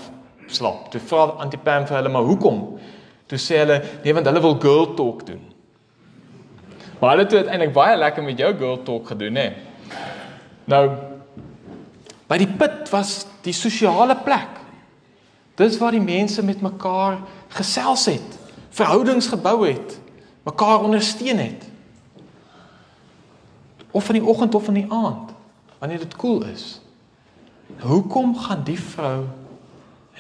slaap. 0.47 0.91
Toe 0.91 1.01
vra 1.01 1.37
Auntie 1.39 1.59
Pam 1.59 1.87
vir 1.87 1.97
hulle 1.97 2.09
maar 2.09 2.23
hoekom? 2.23 2.79
Toe 3.27 3.39
sê 3.39 3.59
hulle 3.59 3.83
nee, 4.05 4.15
want 4.15 4.27
hulle 4.27 4.41
wil 4.41 4.61
girl 4.61 4.95
talk 4.95 5.27
doen. 5.27 5.58
Maar 6.99 7.11
hulle 7.11 7.23
het 7.23 7.35
uiteindelik 7.35 7.75
baie 7.75 7.97
lekker 7.97 8.23
met 8.23 8.39
jou 8.39 8.57
girl 8.57 8.83
talk 8.83 9.07
gedoen, 9.07 9.35
hè. 9.35 9.53
Nou 10.65 10.91
By 12.29 12.37
die 12.43 12.51
put 12.61 12.91
was 12.93 13.23
die 13.45 13.55
sosiale 13.57 14.13
plek. 14.21 14.59
Dis 15.57 15.79
waar 15.81 15.97
die 15.97 16.05
mense 16.05 16.45
met 16.45 16.61
mekaar 16.61 17.23
gesels 17.57 18.05
het, 18.11 18.37
verhoudings 18.77 19.31
gebou 19.33 19.63
het, 19.65 19.97
mekaar 20.45 20.85
ondersteun 20.85 21.41
het. 21.41 21.65
Of 23.91 24.11
in 24.13 24.21
die 24.21 24.29
oggend 24.29 24.55
of 24.55 24.69
in 24.69 24.83
die 24.83 24.91
aand, 24.93 25.33
wanneer 25.81 26.05
dit 26.05 26.17
koel 26.17 26.41
cool 26.41 26.53
is. 26.53 26.67
Hoekom 27.81 28.37
gaan 28.37 28.63
die 28.65 28.79
vrou 28.81 29.25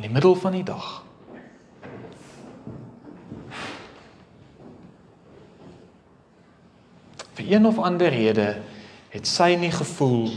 in 0.00 0.08
die 0.08 0.10
middel 0.10 0.34
van 0.34 0.56
die 0.56 0.64
dag 0.64 1.04
een 7.48 7.66
of 7.66 7.78
ander 7.78 8.08
rede 8.12 8.60
het 9.08 9.26
sy 9.26 9.54
nie 9.60 9.72
gevoel 9.72 10.30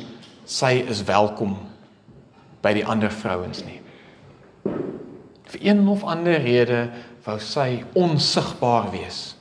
sy 0.46 0.74
is 0.89 1.03
welkom 1.08 1.58
by 2.62 2.74
die 2.77 2.86
ander 2.86 3.12
vrouens 3.12 3.63
nie. 3.65 3.80
Vir 5.51 5.65
een 5.65 5.84
of 5.91 6.03
ander 6.08 6.39
rede 6.41 6.86
wou 7.25 7.38
sy 7.39 7.84
onsigbaar 7.98 8.91
wees. 8.94 9.36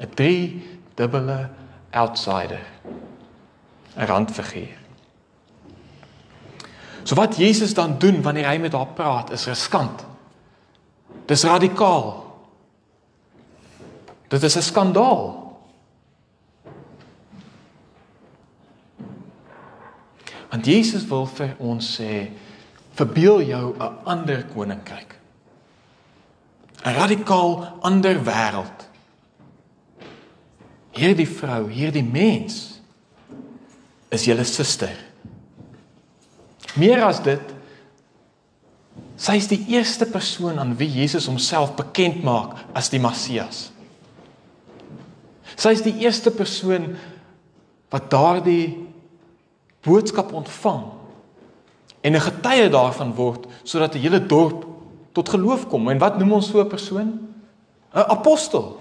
'n 0.00 0.08
drie 0.14 0.62
dubbele 0.96 1.50
outsider. 1.90 2.64
'n 3.96 4.06
randfiguur. 4.06 4.78
So 7.04 7.14
wat 7.14 7.36
Jesus 7.36 7.74
dan 7.74 7.98
doen 7.98 8.22
wanneer 8.22 8.48
hy 8.48 8.58
met 8.58 8.72
haar 8.72 8.86
praat 8.86 9.30
is 9.30 9.46
riskant. 9.46 10.04
Dis 11.26 11.44
radikaal. 11.44 12.29
Dit 14.30 14.42
is 14.42 14.56
'n 14.56 14.62
skandaal. 14.62 15.50
Want 20.50 20.66
Jesus 20.66 21.06
wil 21.06 21.26
vir 21.26 21.54
ons 21.58 22.00
sê 22.00 22.30
verbeel 22.94 23.42
jou 23.42 23.74
'n 23.74 23.96
ander 24.04 24.44
koninkryk. 24.44 25.16
'n 26.84 26.94
Radikaal 26.94 27.78
ander 27.80 28.24
wêreld. 28.24 28.88
Hierdie 30.90 31.28
vrou, 31.28 31.68
hierdie 31.68 32.04
mens 32.04 32.80
is 34.08 34.24
julle 34.24 34.44
suster. 34.44 34.96
Meer 36.74 37.04
as 37.04 37.22
dit, 37.22 37.54
sy 39.16 39.36
is 39.36 39.48
die 39.48 39.64
eerste 39.68 40.06
persoon 40.06 40.58
aan 40.58 40.76
wie 40.76 40.88
Jesus 40.88 41.26
homself 41.26 41.74
bekend 41.78 42.22
maak 42.22 42.56
as 42.74 42.90
die 42.90 43.00
Messias. 43.00 43.70
Sy 45.60 45.74
is 45.76 45.84
die 45.84 45.98
eerste 46.00 46.32
persoon 46.32 46.94
wat 47.92 48.08
daardie 48.12 48.88
boodskap 49.84 50.32
ontvang 50.32 50.84
en 52.00 52.14
'n 52.16 52.20
getuie 52.20 52.68
daarvan 52.72 53.14
word 53.14 53.46
sodat 53.64 53.94
'n 53.94 54.00
hele 54.00 54.26
dorp 54.26 54.64
tot 55.12 55.28
geloof 55.28 55.68
kom. 55.68 55.88
En 55.88 55.98
wat 55.98 56.18
noem 56.18 56.32
ons 56.32 56.48
so 56.48 56.60
'n 56.60 56.68
persoon? 56.68 57.08
'n 57.94 58.08
Apostel. 58.08 58.80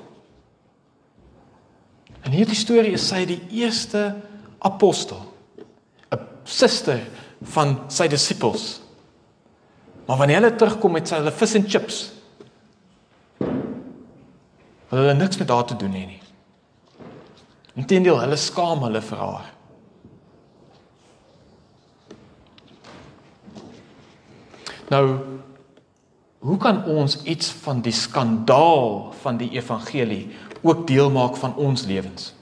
In 2.24 2.32
hierdie 2.32 2.56
storie 2.56 2.94
is 2.94 3.08
sy 3.08 3.26
die 3.26 3.42
eerste 3.50 4.16
apostel, 4.60 5.26
'n 6.12 6.20
suster 6.44 7.00
van 7.42 7.80
sy 7.88 8.08
disippels. 8.08 8.82
Maar 10.06 10.18
wanneer 10.18 10.42
hulle 10.42 10.56
terugkom 10.56 10.92
met 10.92 11.08
sy 11.08 11.16
hulle 11.16 11.32
vis 11.32 11.54
en 11.56 11.70
chips, 11.70 12.12
wil 14.90 15.00
hulle 15.00 15.14
niks 15.14 15.38
met 15.38 15.50
haar 15.50 15.66
te 15.66 15.76
doen 15.76 15.92
hê 15.92 16.06
nie. 16.06 16.29
Inteendeel, 17.80 18.18
hulle 18.20 18.38
skaam 18.40 18.84
hulle 18.84 19.02
vir 19.06 19.22
haar. 19.24 19.48
Nou, 24.90 25.06
hoe 26.40 26.58
kan 26.58 26.82
ons 26.90 27.20
iets 27.30 27.52
van 27.64 27.84
die 27.86 27.94
skandaal 27.94 29.14
van 29.22 29.38
die 29.40 29.52
evangelie 29.54 30.26
ook 30.62 30.88
deel 30.90 31.12
maak 31.14 31.38
van 31.40 31.56
ons 31.56 31.86
lewens? 31.88 32.34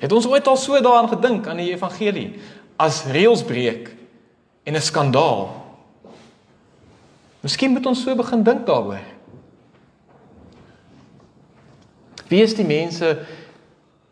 Het 0.00 0.12
ons 0.12 0.26
ooit 0.28 0.46
al 0.50 0.58
so 0.60 0.80
daaraan 0.82 1.08
gedink 1.08 1.46
aan 1.48 1.62
die 1.62 1.70
evangelie 1.72 2.28
as 2.82 3.04
reëlsbreek 3.14 3.92
en 4.66 4.76
'n 4.76 4.82
skandaal? 4.82 5.48
Miskien 7.40 7.70
moet 7.70 7.86
ons 7.86 8.02
so 8.02 8.16
begin 8.16 8.42
dink 8.42 8.66
daaroor. 8.66 9.13
Wie 12.34 12.42
is 12.42 12.56
die 12.58 12.66
mense 12.66 13.12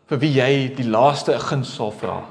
vir 0.07 0.19
wie 0.21 0.29
jy 0.37 0.51
die 0.77 0.85
laaste 0.87 1.33
guns 1.43 1.73
sal 1.75 1.89
vra? 1.91 2.21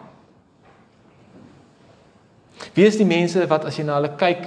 Wie 2.73 2.87
is 2.89 2.97
die 2.97 3.05
mense 3.05 3.45
wat 3.51 3.67
as 3.69 3.77
jy 3.77 3.85
na 3.85 3.99
hulle 3.99 4.15
kyk, 4.17 4.47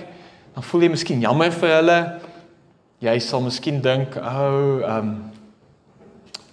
dan 0.55 0.65
voel 0.65 0.88
jy 0.88 0.89
miskien 0.95 1.21
jammer 1.21 1.53
vir 1.53 1.75
hulle? 1.75 1.99
Jy 3.05 3.15
sal 3.21 3.45
miskien 3.45 3.77
dink, 3.86 4.17
"O, 4.17 4.25
oh, 4.25 4.81
ehm 4.81 4.97
um, 4.97 5.13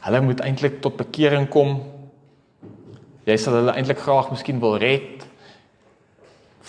hulle 0.04 0.20
moet 0.28 0.44
eintlik 0.44 0.82
tot 0.84 1.00
bekering 1.00 1.48
kom." 1.48 1.80
Jy 3.24 3.38
sal 3.38 3.62
hulle 3.62 3.72
eintlik 3.72 4.04
graag 4.04 4.30
miskien 4.30 4.60
wil 4.60 4.76
red. 4.76 5.24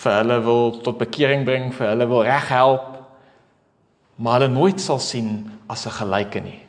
Vir 0.00 0.12
hulle 0.22 0.40
wil 0.48 0.80
tot 0.80 0.96
bekering 0.98 1.44
bring, 1.44 1.72
vir 1.74 1.92
hulle 1.92 2.08
wil 2.08 2.24
reghelp. 2.24 3.04
Maar 4.16 4.40
hulle 4.40 4.54
nooit 4.54 4.80
sal 4.80 4.98
sien 4.98 5.50
as 5.68 5.84
'n 5.84 5.98
gelyke 6.00 6.40
nie 6.40 6.63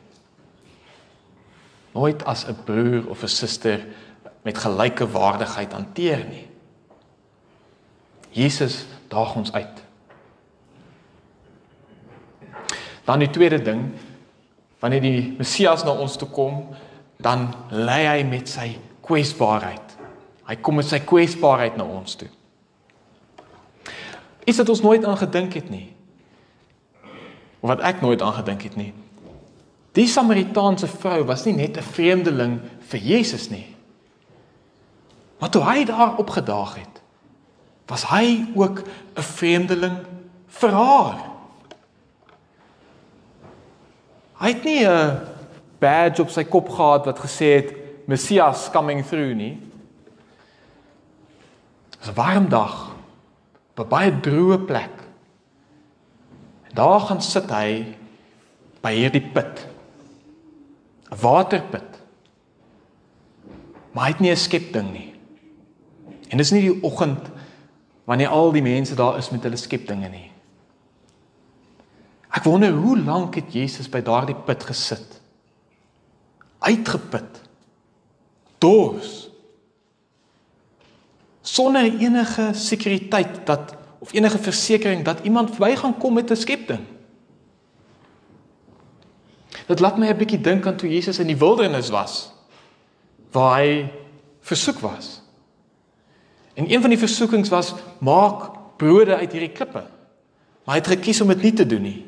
nooit 1.96 2.24
as 2.24 2.44
'n 2.44 2.56
broer 2.64 3.08
of 3.08 3.22
'n 3.22 3.28
suster 3.28 3.86
met 4.42 4.58
gelyke 4.58 5.10
waardigheid 5.10 5.72
hanteer 5.72 6.24
nie. 6.28 6.48
Jesus 8.30 8.84
daag 9.08 9.34
ons 9.34 9.52
uit. 9.52 9.82
Dan 13.04 13.18
die 13.18 13.30
tweede 13.30 13.62
ding, 13.62 13.92
wanneer 14.78 15.00
die 15.00 15.34
Messias 15.38 15.84
na 15.84 15.90
ons 15.90 16.16
toe 16.16 16.28
kom, 16.28 16.74
dan 17.16 17.54
lê 17.70 18.02
hy 18.06 18.22
met 18.22 18.48
sy 18.48 18.78
kwesbaarheid. 19.00 19.96
Hy 20.46 20.56
kom 20.56 20.74
met 20.74 20.86
sy 20.86 20.98
kwesbaarheid 20.98 21.76
na 21.76 21.84
ons 21.84 22.14
toe. 22.14 22.28
Is 24.44 24.56
dit 24.56 24.68
ons 24.68 24.82
nooit 24.82 25.04
aan 25.04 25.16
gedink 25.16 25.54
het 25.54 25.70
nie? 25.70 25.94
Of 27.60 27.72
wat 27.72 27.80
ek 27.80 28.00
nooit 28.00 28.22
aan 28.22 28.36
gedink 28.36 28.62
het 28.62 28.76
nie. 28.76 28.92
Die 29.96 30.06
Samaritaanse 30.08 30.88
vrou 30.92 31.24
was 31.24 31.46
nie 31.46 31.54
net 31.56 31.76
'n 31.76 31.82
vreemdeling 31.82 32.60
vir 32.88 33.00
Jesus 33.00 33.48
nie. 33.50 33.76
Maar 35.40 35.50
toe 35.50 35.62
hy 35.62 35.84
daar 35.84 36.16
opgedaag 36.16 36.74
het, 36.74 37.02
was 37.86 38.04
hy 38.04 38.46
ook 38.54 38.82
'n 39.16 39.22
vreemdeling 39.22 39.96
vir 40.46 40.70
haar. 40.70 41.18
Hy 44.40 44.48
het 44.52 44.64
nie 44.64 44.84
'n 44.84 45.20
badge 45.78 46.22
op 46.22 46.30
sy 46.30 46.44
kop 46.44 46.68
gehad 46.68 47.06
wat 47.06 47.18
gesê 47.18 47.56
het 47.56 47.74
Messias 48.06 48.70
coming 48.70 49.06
through 49.06 49.34
nie. 49.34 49.58
Dit 51.90 51.98
was 51.98 52.08
'n 52.08 52.14
warm 52.14 52.48
dag 52.48 52.96
op 53.76 53.84
'n 53.84 53.88
baie 53.88 54.20
droë 54.20 54.58
plek. 54.58 54.94
En 56.68 56.74
daar 56.74 57.00
gaan 57.00 57.22
sit 57.22 57.50
hy 57.50 57.96
by 58.82 58.92
hierdie 58.92 59.30
put. 59.32 59.75
'n 61.10 61.20
waterput. 61.20 62.02
Maar 63.92 64.04
hy 64.04 64.10
het 64.10 64.20
nie 64.20 64.30
'n 64.30 64.36
skepding 64.36 64.92
nie. 64.92 65.14
En 66.28 66.36
dis 66.36 66.50
nie 66.50 66.60
die 66.60 66.82
oggend 66.82 67.30
wanneer 68.04 68.28
al 68.28 68.52
die 68.52 68.62
mense 68.62 68.94
daar 68.94 69.16
is 69.18 69.30
met 69.30 69.42
hulle 69.42 69.56
skepdinge 69.56 70.08
nie. 70.08 70.30
Ek 72.30 72.44
wonder 72.44 72.72
hoe 72.72 72.98
lank 72.98 73.34
het 73.34 73.52
Jesus 73.52 73.88
by 73.88 74.02
daardie 74.04 74.36
put 74.46 74.64
gesit? 74.68 75.20
Uitgeput. 76.58 77.40
Dors. 78.58 79.30
Sonder 81.46 81.84
enige 81.84 82.50
sekuriteit 82.54 83.46
dat 83.46 83.74
of 83.98 84.12
enige 84.12 84.38
versekering 84.38 85.04
dat 85.04 85.20
iemand 85.24 85.50
verby 85.50 85.74
gaan 85.76 85.98
kom 85.98 86.14
met 86.14 86.30
'n 86.30 86.36
skepding. 86.36 86.84
Dit 89.66 89.80
laat 89.80 89.98
my 89.98 90.08
'n 90.08 90.16
bietjie 90.16 90.40
dink 90.40 90.66
aan 90.66 90.76
toe 90.76 90.90
Jesus 90.90 91.18
in 91.18 91.26
die 91.26 91.36
wildernis 91.36 91.90
was 91.90 92.32
waar 93.32 93.58
hy 93.60 93.90
versoek 94.40 94.78
was. 94.78 95.22
En 96.54 96.72
een 96.72 96.80
van 96.80 96.90
die 96.90 96.98
versoekings 96.98 97.48
was 97.48 97.74
maak 97.98 98.50
brode 98.76 99.16
uit 99.16 99.32
hierdie 99.32 99.52
klippe. 99.52 99.84
Maar 100.64 100.74
hy 100.74 100.80
het 100.80 100.86
gekies 100.86 101.20
om 101.20 101.28
dit 101.28 101.42
nie 101.42 101.52
te 101.52 101.66
doen 101.66 101.82
nie. 101.82 102.06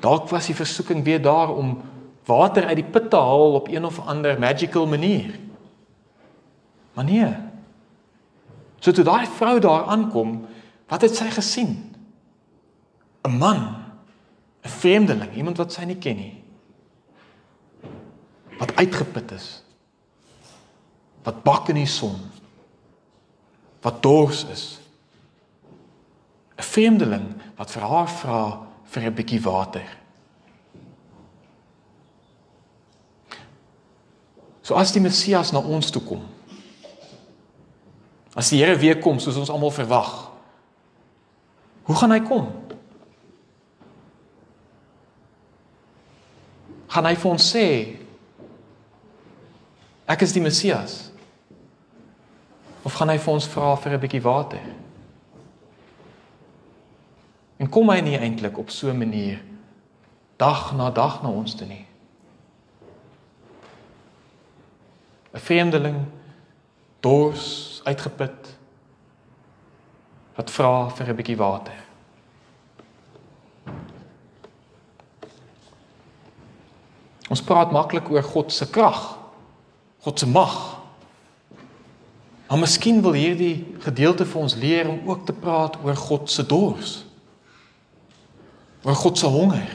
Dalk 0.00 0.28
was 0.28 0.46
die 0.46 0.54
versoeking 0.54 1.04
weer 1.04 1.22
daar 1.22 1.54
om 1.54 1.80
water 2.26 2.66
uit 2.66 2.76
die 2.76 2.90
put 2.90 3.10
te 3.10 3.16
haal 3.16 3.54
op 3.54 3.68
een 3.68 3.84
of 3.84 4.00
ander 4.06 4.38
magical 4.38 4.86
manier. 4.86 5.38
Maar 6.94 7.04
nee. 7.04 7.30
So 8.80 8.92
toe 8.92 9.04
daai 9.04 9.26
vrou 9.26 9.60
daar 9.60 9.84
aankom, 9.84 10.46
wat 10.88 11.02
het 11.02 11.16
sy 11.16 11.30
gesien? 11.30 11.94
'n 13.22 13.38
Man 13.38 13.81
'n 14.62 14.68
vreemdeling, 14.68 15.34
iemand 15.34 15.56
wat 15.56 15.72
sy 15.72 15.84
nie 15.84 15.98
ken 15.98 16.16
nie. 16.16 16.44
Wat 18.58 18.76
uitgeput 18.76 19.30
is. 19.30 19.62
wat 21.22 21.42
bak 21.42 21.68
in 21.68 21.78
die 21.78 21.86
son, 21.86 22.18
wat 23.82 24.02
dors 24.02 24.44
is. 24.50 24.80
'n 26.58 26.62
Vreemdeling 26.62 27.34
wat 27.56 27.70
vir 27.70 27.82
haar 27.82 28.08
vra 28.08 28.66
vir 28.84 29.02
'n 29.02 29.14
bietjie 29.14 29.42
water. 29.42 29.86
So 34.62 34.74
as 34.74 34.92
die 34.92 35.00
Messias 35.00 35.52
na 35.52 35.58
ons 35.58 35.90
toe 35.90 36.02
kom, 36.02 36.22
as 38.34 38.48
die 38.48 38.58
Here 38.58 38.76
weer 38.78 38.98
kom 38.98 39.18
soos 39.18 39.36
ons 39.36 39.50
almal 39.50 39.70
verwag, 39.70 40.30
hoe 41.82 41.96
gaan 41.96 42.10
hy 42.10 42.20
kom? 42.20 42.61
Gaan 46.92 47.08
hy 47.08 47.14
vir 47.16 47.30
ons 47.30 47.44
sê 47.54 47.66
ek 50.12 50.24
is 50.26 50.34
die 50.36 50.42
Messias? 50.44 50.96
Of 52.84 52.98
gaan 52.98 53.08
hy 53.08 53.16
vir 53.22 53.32
ons 53.32 53.48
vra 53.48 53.70
vir 53.80 53.94
'n 53.96 54.00
bietjie 54.02 54.20
water? 54.20 54.60
En 57.58 57.70
kom 57.70 57.88
hy 57.88 58.00
nie 58.00 58.18
eintlik 58.18 58.58
op 58.58 58.70
so 58.70 58.90
'n 58.90 58.98
manier 58.98 59.40
dag 60.36 60.74
na 60.76 60.90
dag 60.90 61.22
na 61.22 61.30
ons 61.30 61.54
toe 61.54 61.66
nie? 61.66 61.86
'n 65.32 65.40
Vreemdeling 65.40 66.04
dors 67.00 67.80
uitgeput 67.84 68.56
wat 70.36 70.50
vra 70.50 70.88
vir 70.90 71.08
'n 71.08 71.16
bietjie 71.16 71.36
water. 71.36 71.81
Ons 77.32 77.40
praat 77.40 77.72
maklik 77.72 78.10
oor 78.12 78.24
God 78.26 78.52
se 78.52 78.66
krag, 78.68 79.00
God 80.04 80.18
se 80.20 80.28
mag. 80.28 80.56
Maar 82.50 82.60
miskien 82.60 82.98
wil 83.00 83.14
hierdie 83.16 83.78
gedeelte 83.80 84.26
vir 84.28 84.40
ons 84.42 84.56
leer 84.60 84.90
om 84.90 85.06
ook 85.08 85.22
te 85.24 85.32
praat 85.32 85.78
oor 85.80 85.96
God 85.96 86.28
se 86.28 86.44
dors. 86.44 86.98
Oor 88.84 88.98
God 89.00 89.16
se 89.18 89.30
honger. 89.32 89.70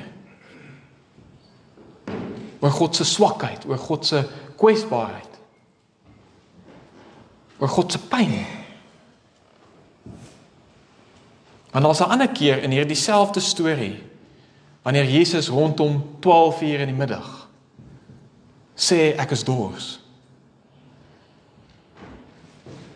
Oor 2.62 2.76
God 2.76 3.00
se 3.00 3.08
swakheid, 3.08 3.66
oor 3.66 3.82
God 3.82 4.06
se 4.06 4.22
kwesbaarheid. 4.60 5.40
Oor 7.58 7.74
God 7.74 7.96
se 7.96 8.04
pyn. 8.12 8.38
En 11.74 11.86
ons 11.86 12.00
'n 12.02 12.12
ander 12.12 12.30
keer 12.30 12.62
in 12.64 12.72
hierdie 12.72 12.96
selfde 12.96 13.40
storie 13.40 14.04
wanneer 14.84 15.10
Jesus 15.10 15.50
rondom 15.50 16.04
12 16.20 16.62
uur 16.62 16.80
in 16.80 16.88
die 16.88 16.96
middag 16.96 17.37
sê 18.78 19.16
ek 19.18 19.34
is 19.34 19.44
dors. 19.44 19.98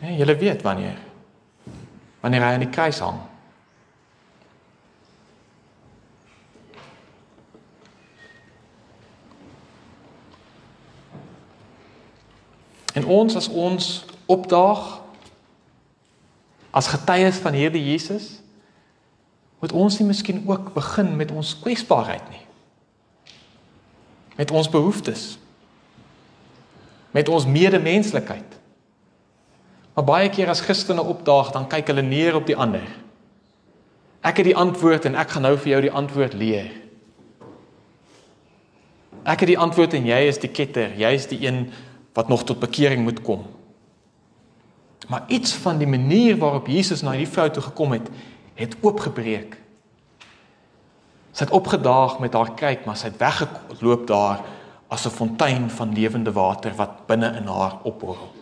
Nee, 0.02 0.17
julle 0.17 0.38
weet 0.38 0.62
wanneer. 0.62 0.98
Wanneer 2.22 2.46
hy 2.46 2.54
aan 2.54 2.65
die 2.65 2.70
kruis 2.70 3.02
hang. 3.02 3.20
En 12.94 13.06
ons 13.06 13.36
as 13.36 13.48
ons 13.50 13.91
opdaag 14.30 15.00
as 16.72 16.88
getuies 16.88 17.41
van 17.44 17.56
hierdie 17.58 17.84
Jesus, 17.84 18.39
moet 19.60 19.74
ons 19.76 19.98
nie 20.00 20.08
miskien 20.08 20.41
ook 20.48 20.74
begin 20.74 21.15
met 21.15 21.32
ons 21.32 21.54
kwesbaarheid 21.60 22.30
nie. 22.32 22.46
Met 24.38 24.52
ons 24.52 24.70
behoeftes. 24.70 25.40
Met 27.12 27.30
ons 27.30 27.45
medemenslikheid. 27.45 28.58
Maar 29.93 30.08
baie 30.08 30.30
keer 30.32 30.50
as 30.50 30.63
Christene 30.63 31.04
opdaag, 31.04 31.52
dan 31.52 31.67
kyk 31.67 31.91
hulle 31.91 32.06
neer 32.06 32.38
op 32.39 32.47
die 32.47 32.56
ander. 32.56 32.86
Ek 34.21 34.39
het 34.39 34.47
die 34.47 34.58
antwoord 34.58 35.10
en 35.10 35.17
ek 35.19 35.34
gaan 35.34 35.45
nou 35.47 35.56
vir 35.58 35.74
jou 35.74 35.82
die 35.88 35.95
antwoord 36.02 36.38
leer. 36.38 36.69
Ek 39.21 39.43
het 39.43 39.52
die 39.52 39.60
antwoord 39.60 39.97
en 39.97 40.06
jy 40.08 40.19
is 40.30 40.39
die 40.41 40.50
ketter, 40.50 40.93
jy 40.97 41.12
is 41.17 41.28
die 41.30 41.41
een 41.43 41.65
wat 42.17 42.30
nog 42.32 42.45
tot 42.47 42.62
bekering 42.62 43.04
moet 43.06 43.21
kom. 43.26 43.43
Maar 45.12 45.28
iets 45.28 45.54
van 45.54 45.78
die 45.82 45.89
manier 45.89 46.38
waarop 46.39 46.69
Jesus 46.71 47.04
na 47.04 47.15
hierdie 47.15 47.34
vrou 47.34 47.50
toe 47.52 47.63
gekom 47.63 47.95
het, 47.97 48.08
het 48.56 48.78
oopgebreek. 48.82 49.58
Sy 51.32 51.45
het 51.45 51.54
opgedaag 51.56 52.19
met 52.19 52.36
haar 52.36 52.54
kyk, 52.60 52.86
maar 52.86 53.00
sy 53.00 53.10
het 53.12 53.19
weggeloop 53.19 54.08
daar 54.08 54.43
as 54.91 55.06
'n 55.06 55.10
fontein 55.10 55.69
van 55.69 55.93
lewende 55.93 56.32
water 56.32 56.75
wat 56.75 57.08
binne 57.08 57.32
in 57.39 57.47
haar 57.47 57.80
opborrel. 57.84 58.34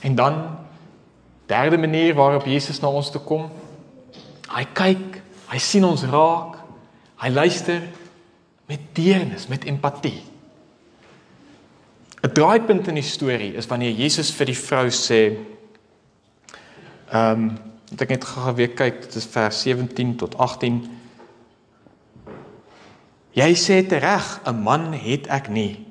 En 0.00 0.14
dan 0.14 0.58
derde 1.46 1.78
manier 1.78 2.14
waarop 2.14 2.44
Jesus 2.44 2.80
na 2.80 2.88
ons 2.88 3.10
toe 3.10 3.20
kom. 3.20 3.50
Hy 4.48 4.64
kyk, 4.72 5.22
hy 5.46 5.58
sien 5.58 5.84
ons 5.84 6.02
raak. 6.02 6.56
Hy 7.16 7.28
luister 7.28 7.82
met 8.66 8.80
deernis, 8.92 9.46
met 9.46 9.64
empatie. 9.64 10.22
'n 12.22 12.32
Draaipunt 12.32 12.88
in 12.88 12.94
die 12.94 13.02
storie 13.02 13.54
is 13.54 13.66
wanneer 13.66 13.92
Jesus 13.92 14.30
vir 14.30 14.46
die 14.46 14.58
vrou 14.58 14.90
sê 14.90 15.36
ehm 17.10 17.32
um, 17.32 17.58
Ek 17.88 17.98
het 17.98 18.08
net 18.08 18.24
gou 18.24 18.52
weer 18.54 18.68
kyk, 18.76 19.00
dit 19.00 19.14
is 19.16 19.24
vers 19.32 19.62
17 19.62 20.16
tot 20.16 20.34
18. 20.36 20.97
Jy 23.38 23.54
sê 23.54 23.76
reg, 23.86 24.40
'n 24.44 24.62
man 24.62 24.92
het 24.92 25.26
ek 25.26 25.48
nie, 25.48 25.86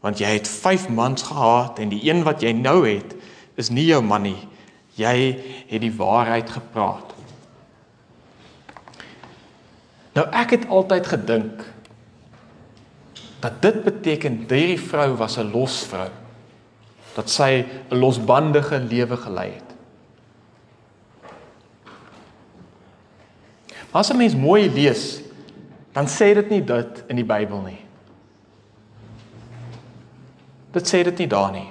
want 0.00 0.18
jy 0.18 0.26
het 0.26 0.48
5 0.48 0.88
mans 0.88 1.22
gehad 1.22 1.78
en 1.78 1.88
die 1.88 2.08
een 2.08 2.22
wat 2.24 2.40
jy 2.40 2.52
nou 2.52 2.88
het, 2.88 3.14
is 3.54 3.68
nie 3.68 3.84
jou 3.84 4.02
man 4.02 4.22
nie. 4.22 4.48
Jy 4.96 5.36
het 5.68 5.80
die 5.80 5.92
waarheid 5.92 6.50
gepraat. 6.50 7.14
Nou 10.14 10.26
ek 10.32 10.50
het 10.50 10.68
altyd 10.68 11.06
gedink 11.06 11.64
dat 13.40 13.62
dit 13.62 13.84
beteken 13.84 14.44
hierdie 14.48 14.80
vrou 14.80 15.16
was 15.16 15.38
'n 15.38 15.50
losvrou. 15.52 16.10
Dat 17.14 17.30
sy 17.30 17.64
'n 17.90 17.96
losbandige 17.96 18.78
lewe 18.78 19.16
gelei 19.16 19.50
het. 19.50 19.70
As 23.92 24.10
'n 24.10 24.16
mens 24.16 24.34
mooi 24.34 24.70
lees, 24.70 25.29
dan 25.92 26.08
sê 26.08 26.32
dit 26.34 26.50
nie 26.50 26.62
dit 26.64 27.04
in 27.10 27.18
die 27.18 27.26
Bybel 27.26 27.62
nie. 27.66 27.78
Dit 30.74 30.86
sê 30.86 31.02
dit 31.06 31.18
nie 31.18 31.28
daar 31.30 31.50
nie. 31.54 31.68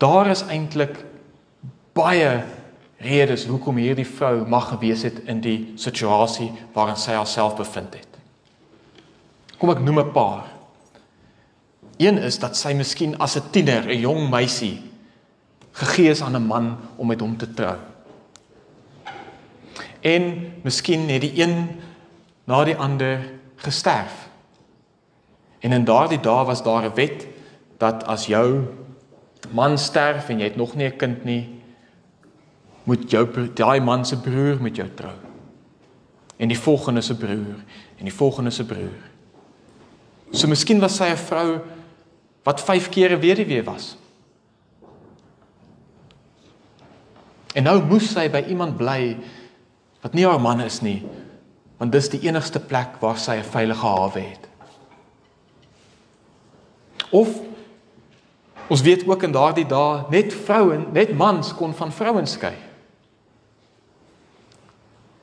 Daar 0.00 0.30
is 0.32 0.44
eintlik 0.48 0.96
baie 1.94 2.42
redes 3.04 3.44
hoekom 3.46 3.76
hierdie 3.76 4.08
vrou 4.08 4.46
mag 4.48 4.70
gewees 4.72 5.04
het 5.04 5.20
in 5.28 5.42
die 5.44 5.74
situasie 5.80 6.50
waarin 6.72 6.96
sy 6.96 7.16
haarself 7.18 7.58
bevind 7.60 7.94
het. 8.00 8.20
Kom 9.58 9.70
ek 9.70 9.84
noem 9.84 10.00
'n 10.00 10.12
paar. 10.12 10.44
Een 11.98 12.18
is 12.18 12.38
dat 12.38 12.56
sy 12.56 12.72
miskien 12.72 13.18
as 13.18 13.36
'n 13.36 13.50
tiener, 13.50 13.86
'n 13.86 14.00
jong 14.00 14.30
meisie 14.30 14.82
gegee 15.72 16.10
is 16.10 16.22
aan 16.22 16.36
'n 16.36 16.46
man 16.46 16.78
om 16.96 17.06
met 17.06 17.20
hom 17.20 17.36
te 17.36 17.54
trou 17.54 17.76
en 20.04 20.24
miskien 20.62 21.08
het 21.08 21.22
die 21.24 21.32
een 21.40 21.54
na 22.44 22.64
die 22.64 22.76
ander 22.76 23.20
gesterf. 23.56 24.28
En 25.64 25.72
in 25.72 25.84
daardie 25.84 26.20
dae 26.20 26.44
was 26.44 26.62
daar 26.62 26.84
'n 26.84 26.94
wet 26.94 27.26
dat 27.78 28.04
as 28.04 28.26
jou 28.26 28.64
man 29.50 29.78
sterf 29.78 30.28
en 30.28 30.38
jy 30.38 30.44
het 30.44 30.56
nog 30.56 30.74
nie 30.74 30.86
'n 30.86 30.96
kind 30.96 31.24
nie, 31.24 31.60
moet 32.84 33.10
jou 33.10 33.52
daai 33.54 33.80
man 33.80 34.04
se 34.04 34.16
broer 34.20 34.60
met 34.60 34.76
jou 34.76 34.88
trou. 34.94 35.16
En 36.36 36.48
die 36.48 36.58
volgende 36.58 37.00
se 37.00 37.16
broer 37.16 37.64
en 37.98 38.04
die 38.04 38.14
volgende 38.14 38.50
se 38.50 38.64
broer. 38.64 39.00
So 40.32 40.46
miskien 40.46 40.80
was 40.80 40.96
sy 40.96 41.04
'n 41.04 41.16
vrou 41.16 41.60
wat 42.42 42.60
5 42.60 42.88
kere 42.88 43.18
weduwee 43.18 43.62
was. 43.62 43.96
En 47.54 47.62
nou 47.62 47.82
moes 47.84 48.12
sy 48.12 48.28
by 48.30 48.44
iemand 48.48 48.76
bly 48.76 49.16
wat 50.02 50.12
nie 50.12 50.26
haar 50.26 50.40
man 50.40 50.60
is 50.60 50.80
nie, 50.80 51.02
want 51.84 51.92
dis 51.92 52.06
die 52.14 52.22
enigste 52.24 52.60
plek 52.64 52.96
waar 53.00 53.18
sy 53.20 53.34
'n 53.36 53.44
veilige 53.44 53.86
hawe 53.86 54.20
het. 54.20 54.48
Of 57.10 57.28
ons 58.68 58.80
weet 58.80 59.08
ook 59.08 59.22
in 59.22 59.32
daardie 59.32 59.66
dae 59.66 60.04
net 60.08 60.32
vrouens, 60.32 60.86
net 60.92 61.12
mans 61.12 61.54
kon 61.54 61.74
van 61.74 61.92
vrouens 61.92 62.32
skei. 62.32 62.56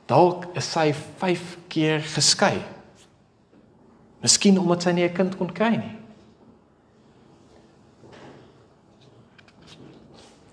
Dalk 0.06 0.46
is 0.54 0.70
sy 0.70 0.94
5 0.94 1.58
keer 1.68 2.00
geskei. 2.00 2.62
Miskien 4.20 4.58
omdat 4.58 4.82
sy 4.82 4.90
nie 4.90 5.04
'n 5.08 5.14
kind 5.14 5.36
kon 5.36 5.52
kry 5.52 5.76
nie. 5.76 5.98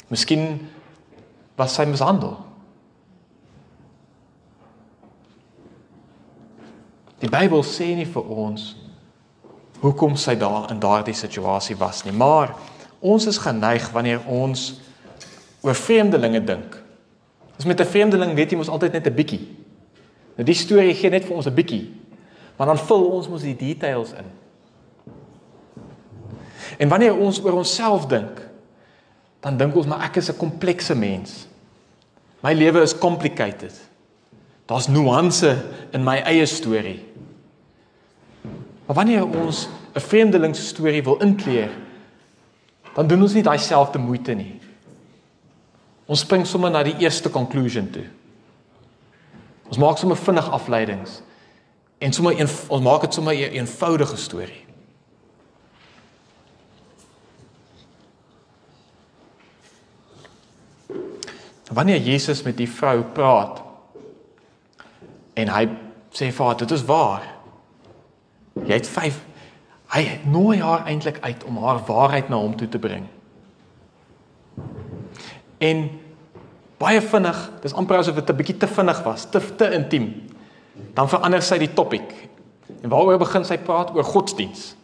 Miskien 0.07 0.69
was 1.55 1.73
sy 1.73 1.85
mishandel. 1.85 2.48
Die 7.19 7.29
Bybel 7.29 7.63
sê 7.67 7.95
nie 7.95 8.07
vir 8.07 8.23
ons 8.31 8.75
hoekom 9.79 10.15
sy 10.19 10.35
daar 10.35 10.69
in 10.71 10.79
daardie 10.79 11.15
situasie 11.15 11.77
was 11.79 12.03
nie, 12.03 12.11
maar 12.15 12.55
ons 12.99 13.27
is 13.31 13.39
geneig 13.39 13.91
wanneer 13.95 14.25
ons 14.27 14.81
oor 15.63 15.75
vreemdelinge 15.75 16.41
dink. 16.43 16.75
As 17.57 17.65
met 17.65 17.79
'n 17.79 17.85
vreemdeling 17.85 18.35
weet 18.35 18.51
jy 18.51 18.57
mos 18.57 18.69
altyd 18.69 18.93
net 18.93 19.07
'n 19.07 19.15
bietjie. 19.15 19.47
Nou 20.35 20.45
die 20.45 20.55
storie 20.55 20.93
gee 20.93 21.09
net 21.09 21.25
vir 21.25 21.35
ons 21.35 21.47
'n 21.47 21.55
bietjie. 21.55 21.91
Maar 22.57 22.67
dan 22.67 22.77
vul 22.77 23.09
ons 23.09 23.27
mos 23.27 23.41
die 23.41 23.55
details 23.55 24.11
in. 24.11 24.25
En 26.77 26.89
wanneer 26.89 27.17
ons 27.17 27.43
oor 27.43 27.53
onsself 27.53 28.05
dink, 28.05 28.47
dan 29.39 29.57
dink 29.57 29.75
ons 29.75 29.85
maar 29.85 30.03
ek 30.03 30.15
is 30.15 30.29
'n 30.29 30.37
komplekse 30.37 30.95
mens. 30.95 31.47
My 32.43 32.53
lewe 32.53 32.81
is 32.81 32.97
complicated. 32.97 33.73
Daar's 34.65 34.87
nuance 34.87 35.65
in 35.91 36.03
my 36.03 36.17
eie 36.17 36.45
storie. 36.45 37.08
Maar 38.89 38.97
wanneer 38.97 39.27
ons 39.27 39.67
'n 39.93 39.99
vreemdeling 39.99 40.55
se 40.55 40.61
storie 40.61 41.03
wil 41.03 41.17
inkleer, 41.17 41.69
dan 42.93 43.07
doen 43.07 43.21
ons 43.21 43.33
nie 43.33 43.43
daai 43.43 43.57
selfde 43.57 43.99
moeite 43.99 44.33
nie. 44.33 44.59
Ons 46.05 46.19
spring 46.19 46.47
sommer 46.47 46.71
na 46.71 46.83
die 46.83 46.97
eerste 46.97 47.29
conclusion 47.29 47.89
toe. 47.89 48.05
Ons 49.67 49.77
maak 49.77 49.97
sommer 49.97 50.17
vinnig 50.17 50.51
afleidings 50.51 51.21
en 51.97 52.13
sommer 52.13 52.39
een 52.39 52.49
ons 52.67 52.83
maak 52.83 53.01
dit 53.01 53.13
sommer 53.13 53.33
'n 53.33 53.37
een 53.37 53.51
eenvoudige 53.51 54.15
storie. 54.15 54.65
Wanneer 61.71 62.01
Jesus 62.01 62.41
met 62.41 62.57
die 62.57 62.69
vrou 62.69 63.03
praat 63.03 63.61
en 65.33 65.47
hy 65.47 65.65
sê 66.11 66.31
vir 66.31 66.45
haar 66.45 66.57
dit 66.57 66.71
is 66.71 66.85
waar. 66.85 67.38
Jy 68.65 68.73
het 68.73 68.87
5 68.87 69.25
hy 69.89 70.03
nooi 70.29 70.59
haar 70.61 70.85
eintlik 70.85 71.17
uit 71.25 71.43
om 71.49 71.57
haar 71.63 71.79
waarheid 71.87 72.29
na 72.29 72.37
hom 72.37 72.55
toe 72.57 72.67
te 72.69 72.81
bring. 72.81 73.07
En 75.57 75.85
baie 76.79 77.01
vinnig, 77.01 77.39
dis 77.63 77.73
amper 77.73 77.97
asof 77.97 78.15
dit 78.15 78.29
'n 78.29 78.35
bietjie 78.35 78.57
te 78.57 78.67
vinnig 78.67 79.03
was, 79.03 79.25
te 79.29 79.41
te 79.55 79.71
intiem. 79.73 80.29
Dan 80.93 81.09
verander 81.09 81.41
sy 81.41 81.57
die 81.57 81.73
topik. 81.73 82.29
En 82.81 82.89
waaroor 82.89 83.17
begin 83.17 83.45
sy 83.45 83.57
praat 83.57 83.95
oor 83.95 84.03
godsdiens? 84.03 84.75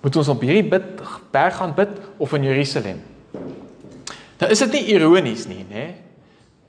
Moet 0.00 0.16
ons 0.16 0.28
op 0.28 0.40
hierdie 0.40 0.68
bid 0.68 1.00
berg 1.30 1.56
gaan 1.56 1.74
bid 1.74 1.88
of 2.16 2.32
in 2.32 2.42
Jerusalem? 2.42 3.02
Nou 4.38 4.50
is 4.50 4.58
dit 4.58 4.72
nie 4.72 4.84
ironies 4.94 5.46
nie, 5.46 5.64
nê? 5.70 5.94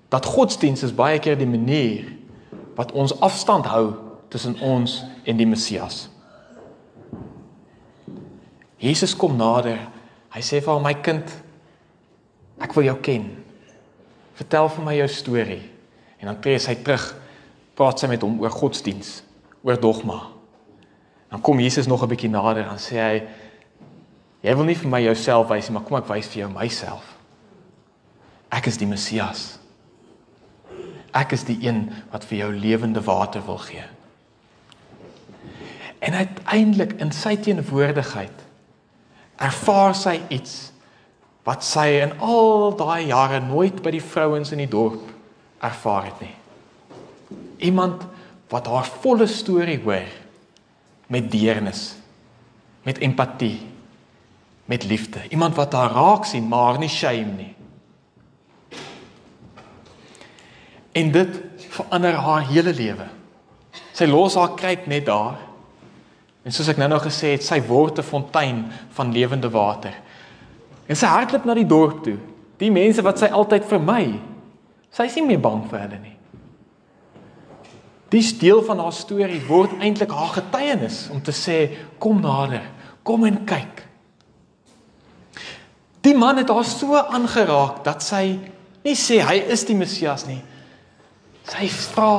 Dat 0.10 0.26
godsdiens 0.26 0.84
is 0.84 0.96
baie 0.96 1.20
keer 1.20 1.38
die 1.38 1.48
manier 1.48 2.06
wat 2.76 2.92
ons 2.92 3.20
afstand 3.20 3.66
hou 3.66 4.09
tussen 4.30 4.56
ons 4.62 5.04
en 5.26 5.38
die 5.38 5.48
Messias. 5.48 6.08
Jesus 8.80 9.16
kom 9.16 9.36
nader. 9.36 9.82
Hy 10.32 10.42
sê 10.46 10.62
vir 10.64 10.82
my 10.84 10.94
kind, 11.04 11.32
ek 12.62 12.74
wil 12.78 12.88
jou 12.88 12.96
ken. 13.04 13.28
Vertel 14.40 14.70
vir 14.72 14.86
my 14.86 14.96
jou 15.02 15.08
storie. 15.12 15.64
En 16.20 16.30
dan 16.32 16.40
tree 16.44 16.60
hy 16.60 16.76
terug, 16.84 17.06
praat 17.76 18.00
sy 18.00 18.10
met 18.12 18.24
hom 18.24 18.40
oor 18.44 18.54
godsdiens, 18.54 19.20
oor 19.64 19.80
dogma. 19.80 20.20
Dan 21.30 21.44
kom 21.46 21.60
Jesus 21.60 21.88
nog 21.88 22.04
'n 22.04 22.10
bietjie 22.10 22.30
nader 22.30 22.68
en 22.68 22.78
sê 22.78 22.96
hy, 22.96 23.28
jy 24.42 24.56
wil 24.56 24.66
nie 24.66 24.76
vir 24.76 24.90
my 24.90 25.02
jouself 25.02 25.50
wys 25.50 25.70
nie, 25.70 25.74
maar 25.74 25.84
kom 25.84 25.98
ek 25.98 26.10
wys 26.10 26.28
vir 26.28 26.42
jou 26.48 26.50
myself. 26.50 27.18
Ek 28.52 28.68
is 28.68 28.78
die 28.78 28.88
Messias. 28.88 29.60
Ek 31.14 31.32
is 31.32 31.44
die 31.44 31.68
een 31.68 31.92
wat 32.12 32.24
vir 32.24 32.38
jou 32.38 32.52
lewende 32.54 33.02
water 33.02 33.42
wil 33.46 33.58
gee. 33.58 33.84
En 36.00 36.14
uiteindelik 36.14 36.94
in 37.02 37.12
sy 37.12 37.36
teenwoordigheid 37.38 38.46
ervaar 39.40 39.96
sy 39.96 40.20
iets 40.28 40.72
wat 41.48 41.64
sy 41.64 41.88
in 42.04 42.14
al 42.24 42.76
daai 42.78 43.10
jare 43.10 43.40
nooit 43.44 43.82
by 43.84 43.94
die 43.96 44.04
vrouens 44.04 44.52
in 44.56 44.62
die 44.64 44.72
dorp 44.72 45.08
ervaar 45.64 46.10
het 46.10 46.22
nie. 46.24 46.36
Iemand 47.70 48.06
wat 48.52 48.68
haar 48.68 48.88
volle 49.04 49.28
storie 49.28 49.80
hoor 49.84 50.08
met 51.10 51.32
deernis, 51.32 51.96
met 52.86 53.02
empatie, 53.04 53.60
met 54.70 54.86
liefde. 54.86 55.24
Iemand 55.30 55.56
wat 55.56 55.74
haar 55.74 55.92
raak 55.92 56.26
sien, 56.30 56.48
maar 56.48 56.78
nie 56.80 56.90
shame 56.90 57.34
nie. 57.34 57.54
En 60.92 61.12
dit 61.12 61.40
verander 61.70 62.14
haar 62.14 62.46
hele 62.50 62.74
lewe. 62.74 63.08
Sy 63.94 64.06
los 64.10 64.38
haar 64.38 64.54
kruik 64.58 64.86
net 64.90 65.08
daar. 65.10 65.49
En 66.44 66.56
soos 66.56 66.70
ek 66.72 66.80
nou-nou 66.80 67.00
gesê 67.04 67.34
het, 67.36 67.44
sy 67.44 67.60
word 67.68 68.00
'n 68.00 68.04
fontein 68.04 68.66
van 68.96 69.12
lewende 69.12 69.50
water. 69.50 69.94
En 70.88 70.96
sy 70.96 71.06
hardloop 71.06 71.46
na 71.46 71.54
die 71.54 71.68
dorp 71.68 72.04
toe. 72.04 72.18
Die 72.58 72.72
mense 72.72 73.02
wat 73.02 73.20
sy 73.20 73.26
altyd 73.26 73.66
vermy. 73.66 74.20
Sy 74.92 75.04
is 75.04 75.16
nie 75.16 75.26
meer 75.26 75.40
bang 75.40 75.70
vir 75.70 75.80
hulle 75.80 76.00
nie. 76.00 76.16
Die 78.10 78.38
deel 78.40 78.64
van 78.64 78.80
haar 78.80 78.94
storie 78.94 79.42
word 79.48 79.72
eintlik 79.80 80.12
haar 80.12 80.34
getuienis 80.34 81.10
om 81.12 81.22
te 81.22 81.32
sê 81.32 81.78
kom 82.00 82.22
nader, 82.22 82.64
kom 83.04 83.26
en 83.26 83.46
kyk. 83.46 83.86
Die 86.02 86.16
man 86.16 86.38
het 86.38 86.50
haar 86.50 86.66
so 86.66 86.96
aangeraak 86.96 87.84
dat 87.84 88.02
sy 88.02 88.40
nie 88.84 88.96
sê 88.96 89.22
hy 89.22 89.36
is 89.36 89.66
die 89.66 89.76
Messias 89.76 90.26
nie, 90.26 90.42
Sy 91.50 91.66
vra 91.90 92.14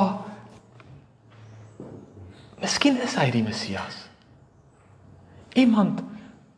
Miskien 2.61 2.99
is 3.01 3.15
hy 3.17 3.31
die 3.33 3.41
Messias. 3.41 4.00
Iemand 5.53 6.01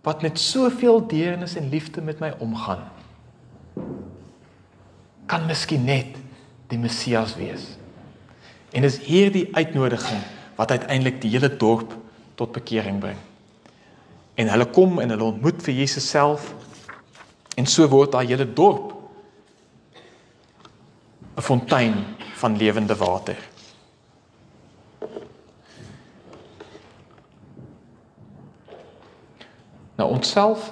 wat 0.03 0.21
met 0.21 0.39
soveel 0.39 1.07
deernis 1.07 1.55
en 1.55 1.69
liefde 1.69 2.01
met 2.01 2.19
my 2.19 2.33
omgaan. 2.39 2.83
Kan 5.25 5.45
miskien 5.45 5.83
net 5.83 6.17
die 6.67 6.77
Messias 6.77 7.35
wees. 7.35 7.77
En 8.71 8.81
dis 8.81 8.99
hierdie 8.99 9.47
uitnodiging 9.55 10.21
wat 10.55 10.71
uiteindelik 10.71 11.21
die 11.21 11.31
hele 11.31 11.49
dorp 11.57 11.95
tot 12.35 12.51
bekering 12.51 12.99
bring. 12.99 13.17
En 14.35 14.49
hulle 14.49 14.65
kom 14.65 14.99
en 14.99 15.13
hulle 15.13 15.31
ontmoet 15.31 15.61
vir 15.63 15.73
Jesus 15.73 16.09
self 16.09 16.51
en 17.55 17.69
so 17.69 17.87
word 17.87 18.11
daai 18.11 18.27
hele 18.27 18.49
dorp 18.53 18.91
'n 21.37 21.41
fontein 21.41 21.95
van 22.35 22.57
lewende 22.57 22.95
water. 22.95 23.37
Nou 29.95 30.09
onsself 30.09 30.71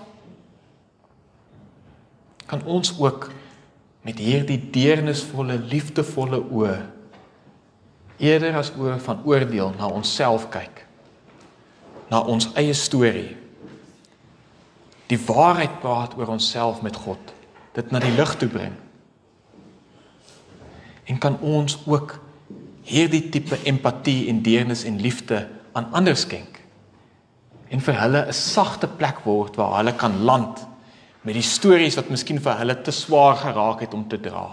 kan 2.46 2.64
ons 2.66 2.94
ook 3.00 3.30
met 4.02 4.18
hierdie 4.20 4.60
deernisvolle, 4.74 5.60
liefdevolle 5.72 6.42
oë 6.50 6.78
eerder 8.22 8.58
as 8.60 8.74
oë 8.78 8.98
van 9.02 9.22
oordeel 9.26 9.74
na 9.78 9.88
onsself 9.90 10.50
kyk. 10.54 10.84
Na 12.12 12.20
ons 12.22 12.50
eie 12.60 12.74
storie. 12.78 13.38
Die 15.10 15.20
waarheid 15.26 15.80
praat 15.82 16.14
oor 16.18 16.34
onsself 16.36 16.82
met 16.86 16.96
God. 16.96 17.34
Dit 17.74 17.92
na 17.92 18.02
die 18.04 18.14
lig 18.16 18.36
toe 18.38 18.50
bring 18.52 18.78
en 21.12 21.18
kan 21.18 21.38
ons 21.44 21.78
ook 21.86 22.16
hierdie 22.88 23.30
tipe 23.34 23.58
empatie 23.68 24.30
en 24.32 24.42
deernis 24.46 24.84
en 24.88 25.00
liefde 25.02 25.48
aan 25.72 25.90
ander 25.98 26.16
skenk 26.18 26.51
en 27.72 27.80
vir 27.80 27.96
hulle 28.02 28.26
'n 28.28 28.34
sagte 28.34 28.88
plek 28.88 29.24
word 29.24 29.56
waar 29.56 29.78
hulle 29.78 29.96
kan 29.96 30.24
land 30.24 30.68
met 31.24 31.34
die 31.34 31.46
stories 31.46 31.96
wat 31.96 32.10
miskien 32.10 32.40
vir 32.40 32.58
hulle 32.58 32.82
te 32.82 32.92
swaar 32.92 33.36
geraak 33.36 33.80
het 33.80 33.94
om 33.94 34.08
te 34.08 34.20
dra. 34.20 34.50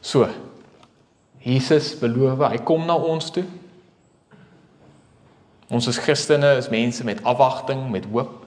So. 0.00 0.28
Jesus 1.46 1.92
beloof 1.98 2.40
hy 2.50 2.58
kom 2.66 2.86
na 2.86 2.96
ons 2.98 3.30
toe. 3.30 3.44
Ons 5.70 5.86
as 5.90 5.98
Christene 6.02 6.56
is 6.58 6.70
mense 6.70 7.04
met 7.06 7.22
afwagting, 7.22 7.84
met 7.90 8.06
hoop. 8.10 8.45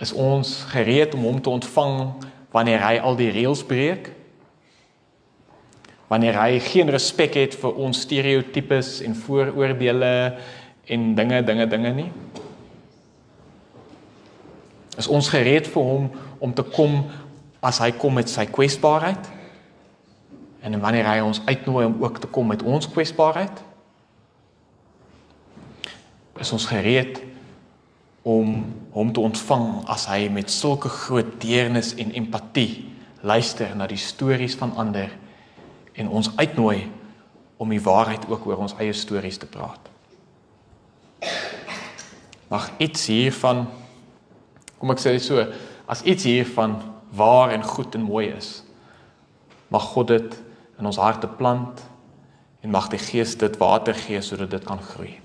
Is 0.00 0.12
ons 0.16 0.62
gereed 0.72 1.14
om 1.14 1.26
hom 1.28 1.40
te 1.40 1.52
ontvang 1.52 1.96
wanneer 2.54 2.80
hy 2.80 2.94
al 3.04 3.18
die 3.18 3.28
reëls 3.34 3.62
breek? 3.68 4.08
Wanneer 6.08 6.38
hy 6.40 6.58
geen 6.64 6.88
respek 6.90 7.36
het 7.36 7.54
vir 7.60 7.76
ons 7.76 8.00
stereotypes 8.06 8.98
en 9.06 9.14
vooroordeele 9.14 10.12
en 10.90 11.10
dinge, 11.14 11.42
dinge, 11.46 11.68
dinge 11.70 11.92
nie? 12.00 12.08
Is 14.98 15.08
ons 15.08 15.28
gereed 15.32 15.68
vir 15.70 15.84
hom 15.92 16.08
om 16.40 16.54
te 16.56 16.64
kom 16.64 17.04
as 17.60 17.78
hy 17.84 17.92
kom 17.92 18.16
met 18.16 18.32
sy 18.32 18.48
kwesbaarheid? 18.48 19.28
En 20.64 20.80
wanneer 20.80 21.06
hy 21.12 21.20
ons 21.24 21.44
uitnooi 21.44 21.84
om 21.86 22.00
ook 22.00 22.24
te 22.24 22.28
kom 22.32 22.48
met 22.52 22.64
ons 22.64 22.88
kwesbaarheid, 22.88 23.66
is 26.40 26.52
ons 26.56 26.64
gereed 26.72 27.20
om 28.22 28.64
hom 28.92 29.12
te 29.12 29.20
ontvang 29.20 29.66
as 29.88 30.06
hy 30.10 30.28
met 30.32 30.50
sulke 30.52 30.88
groot 30.88 31.38
deernis 31.40 31.94
en 31.96 32.12
empatie 32.12 32.86
luister 33.24 33.72
na 33.76 33.86
die 33.88 34.00
stories 34.00 34.56
van 34.60 34.74
ander 34.80 35.12
en 35.94 36.08
ons 36.08 36.32
uitnooi 36.36 36.88
om 37.60 37.68
die 37.72 37.82
waarheid 37.84 38.24
ook 38.28 38.46
oor 38.48 38.64
ons 38.64 38.76
eie 38.80 38.92
stories 38.96 39.38
te 39.40 39.48
praat. 39.48 39.88
Mag 42.48 42.70
iets 42.80 43.06
hiervan 43.12 43.66
kom 44.80 44.94
ek 44.94 45.02
sê 45.02 45.12
dit 45.12 45.24
so, 45.24 45.42
as 45.90 46.00
iets 46.08 46.24
hiervan 46.24 46.78
waar 47.12 47.52
en 47.52 47.64
goed 47.66 47.94
en 47.98 48.06
mooi 48.06 48.30
is, 48.32 48.62
mag 49.68 49.90
God 49.92 50.08
dit 50.14 50.36
in 50.80 50.88
ons 50.88 51.00
harte 51.00 51.28
plant 51.28 51.82
en 52.64 52.72
mag 52.72 52.88
die 52.92 53.00
Gees 53.00 53.36
dit 53.38 53.58
water 53.60 53.96
gee 54.06 54.22
sodat 54.24 54.54
dit 54.54 54.64
kan 54.64 54.80
groei. 54.80 55.18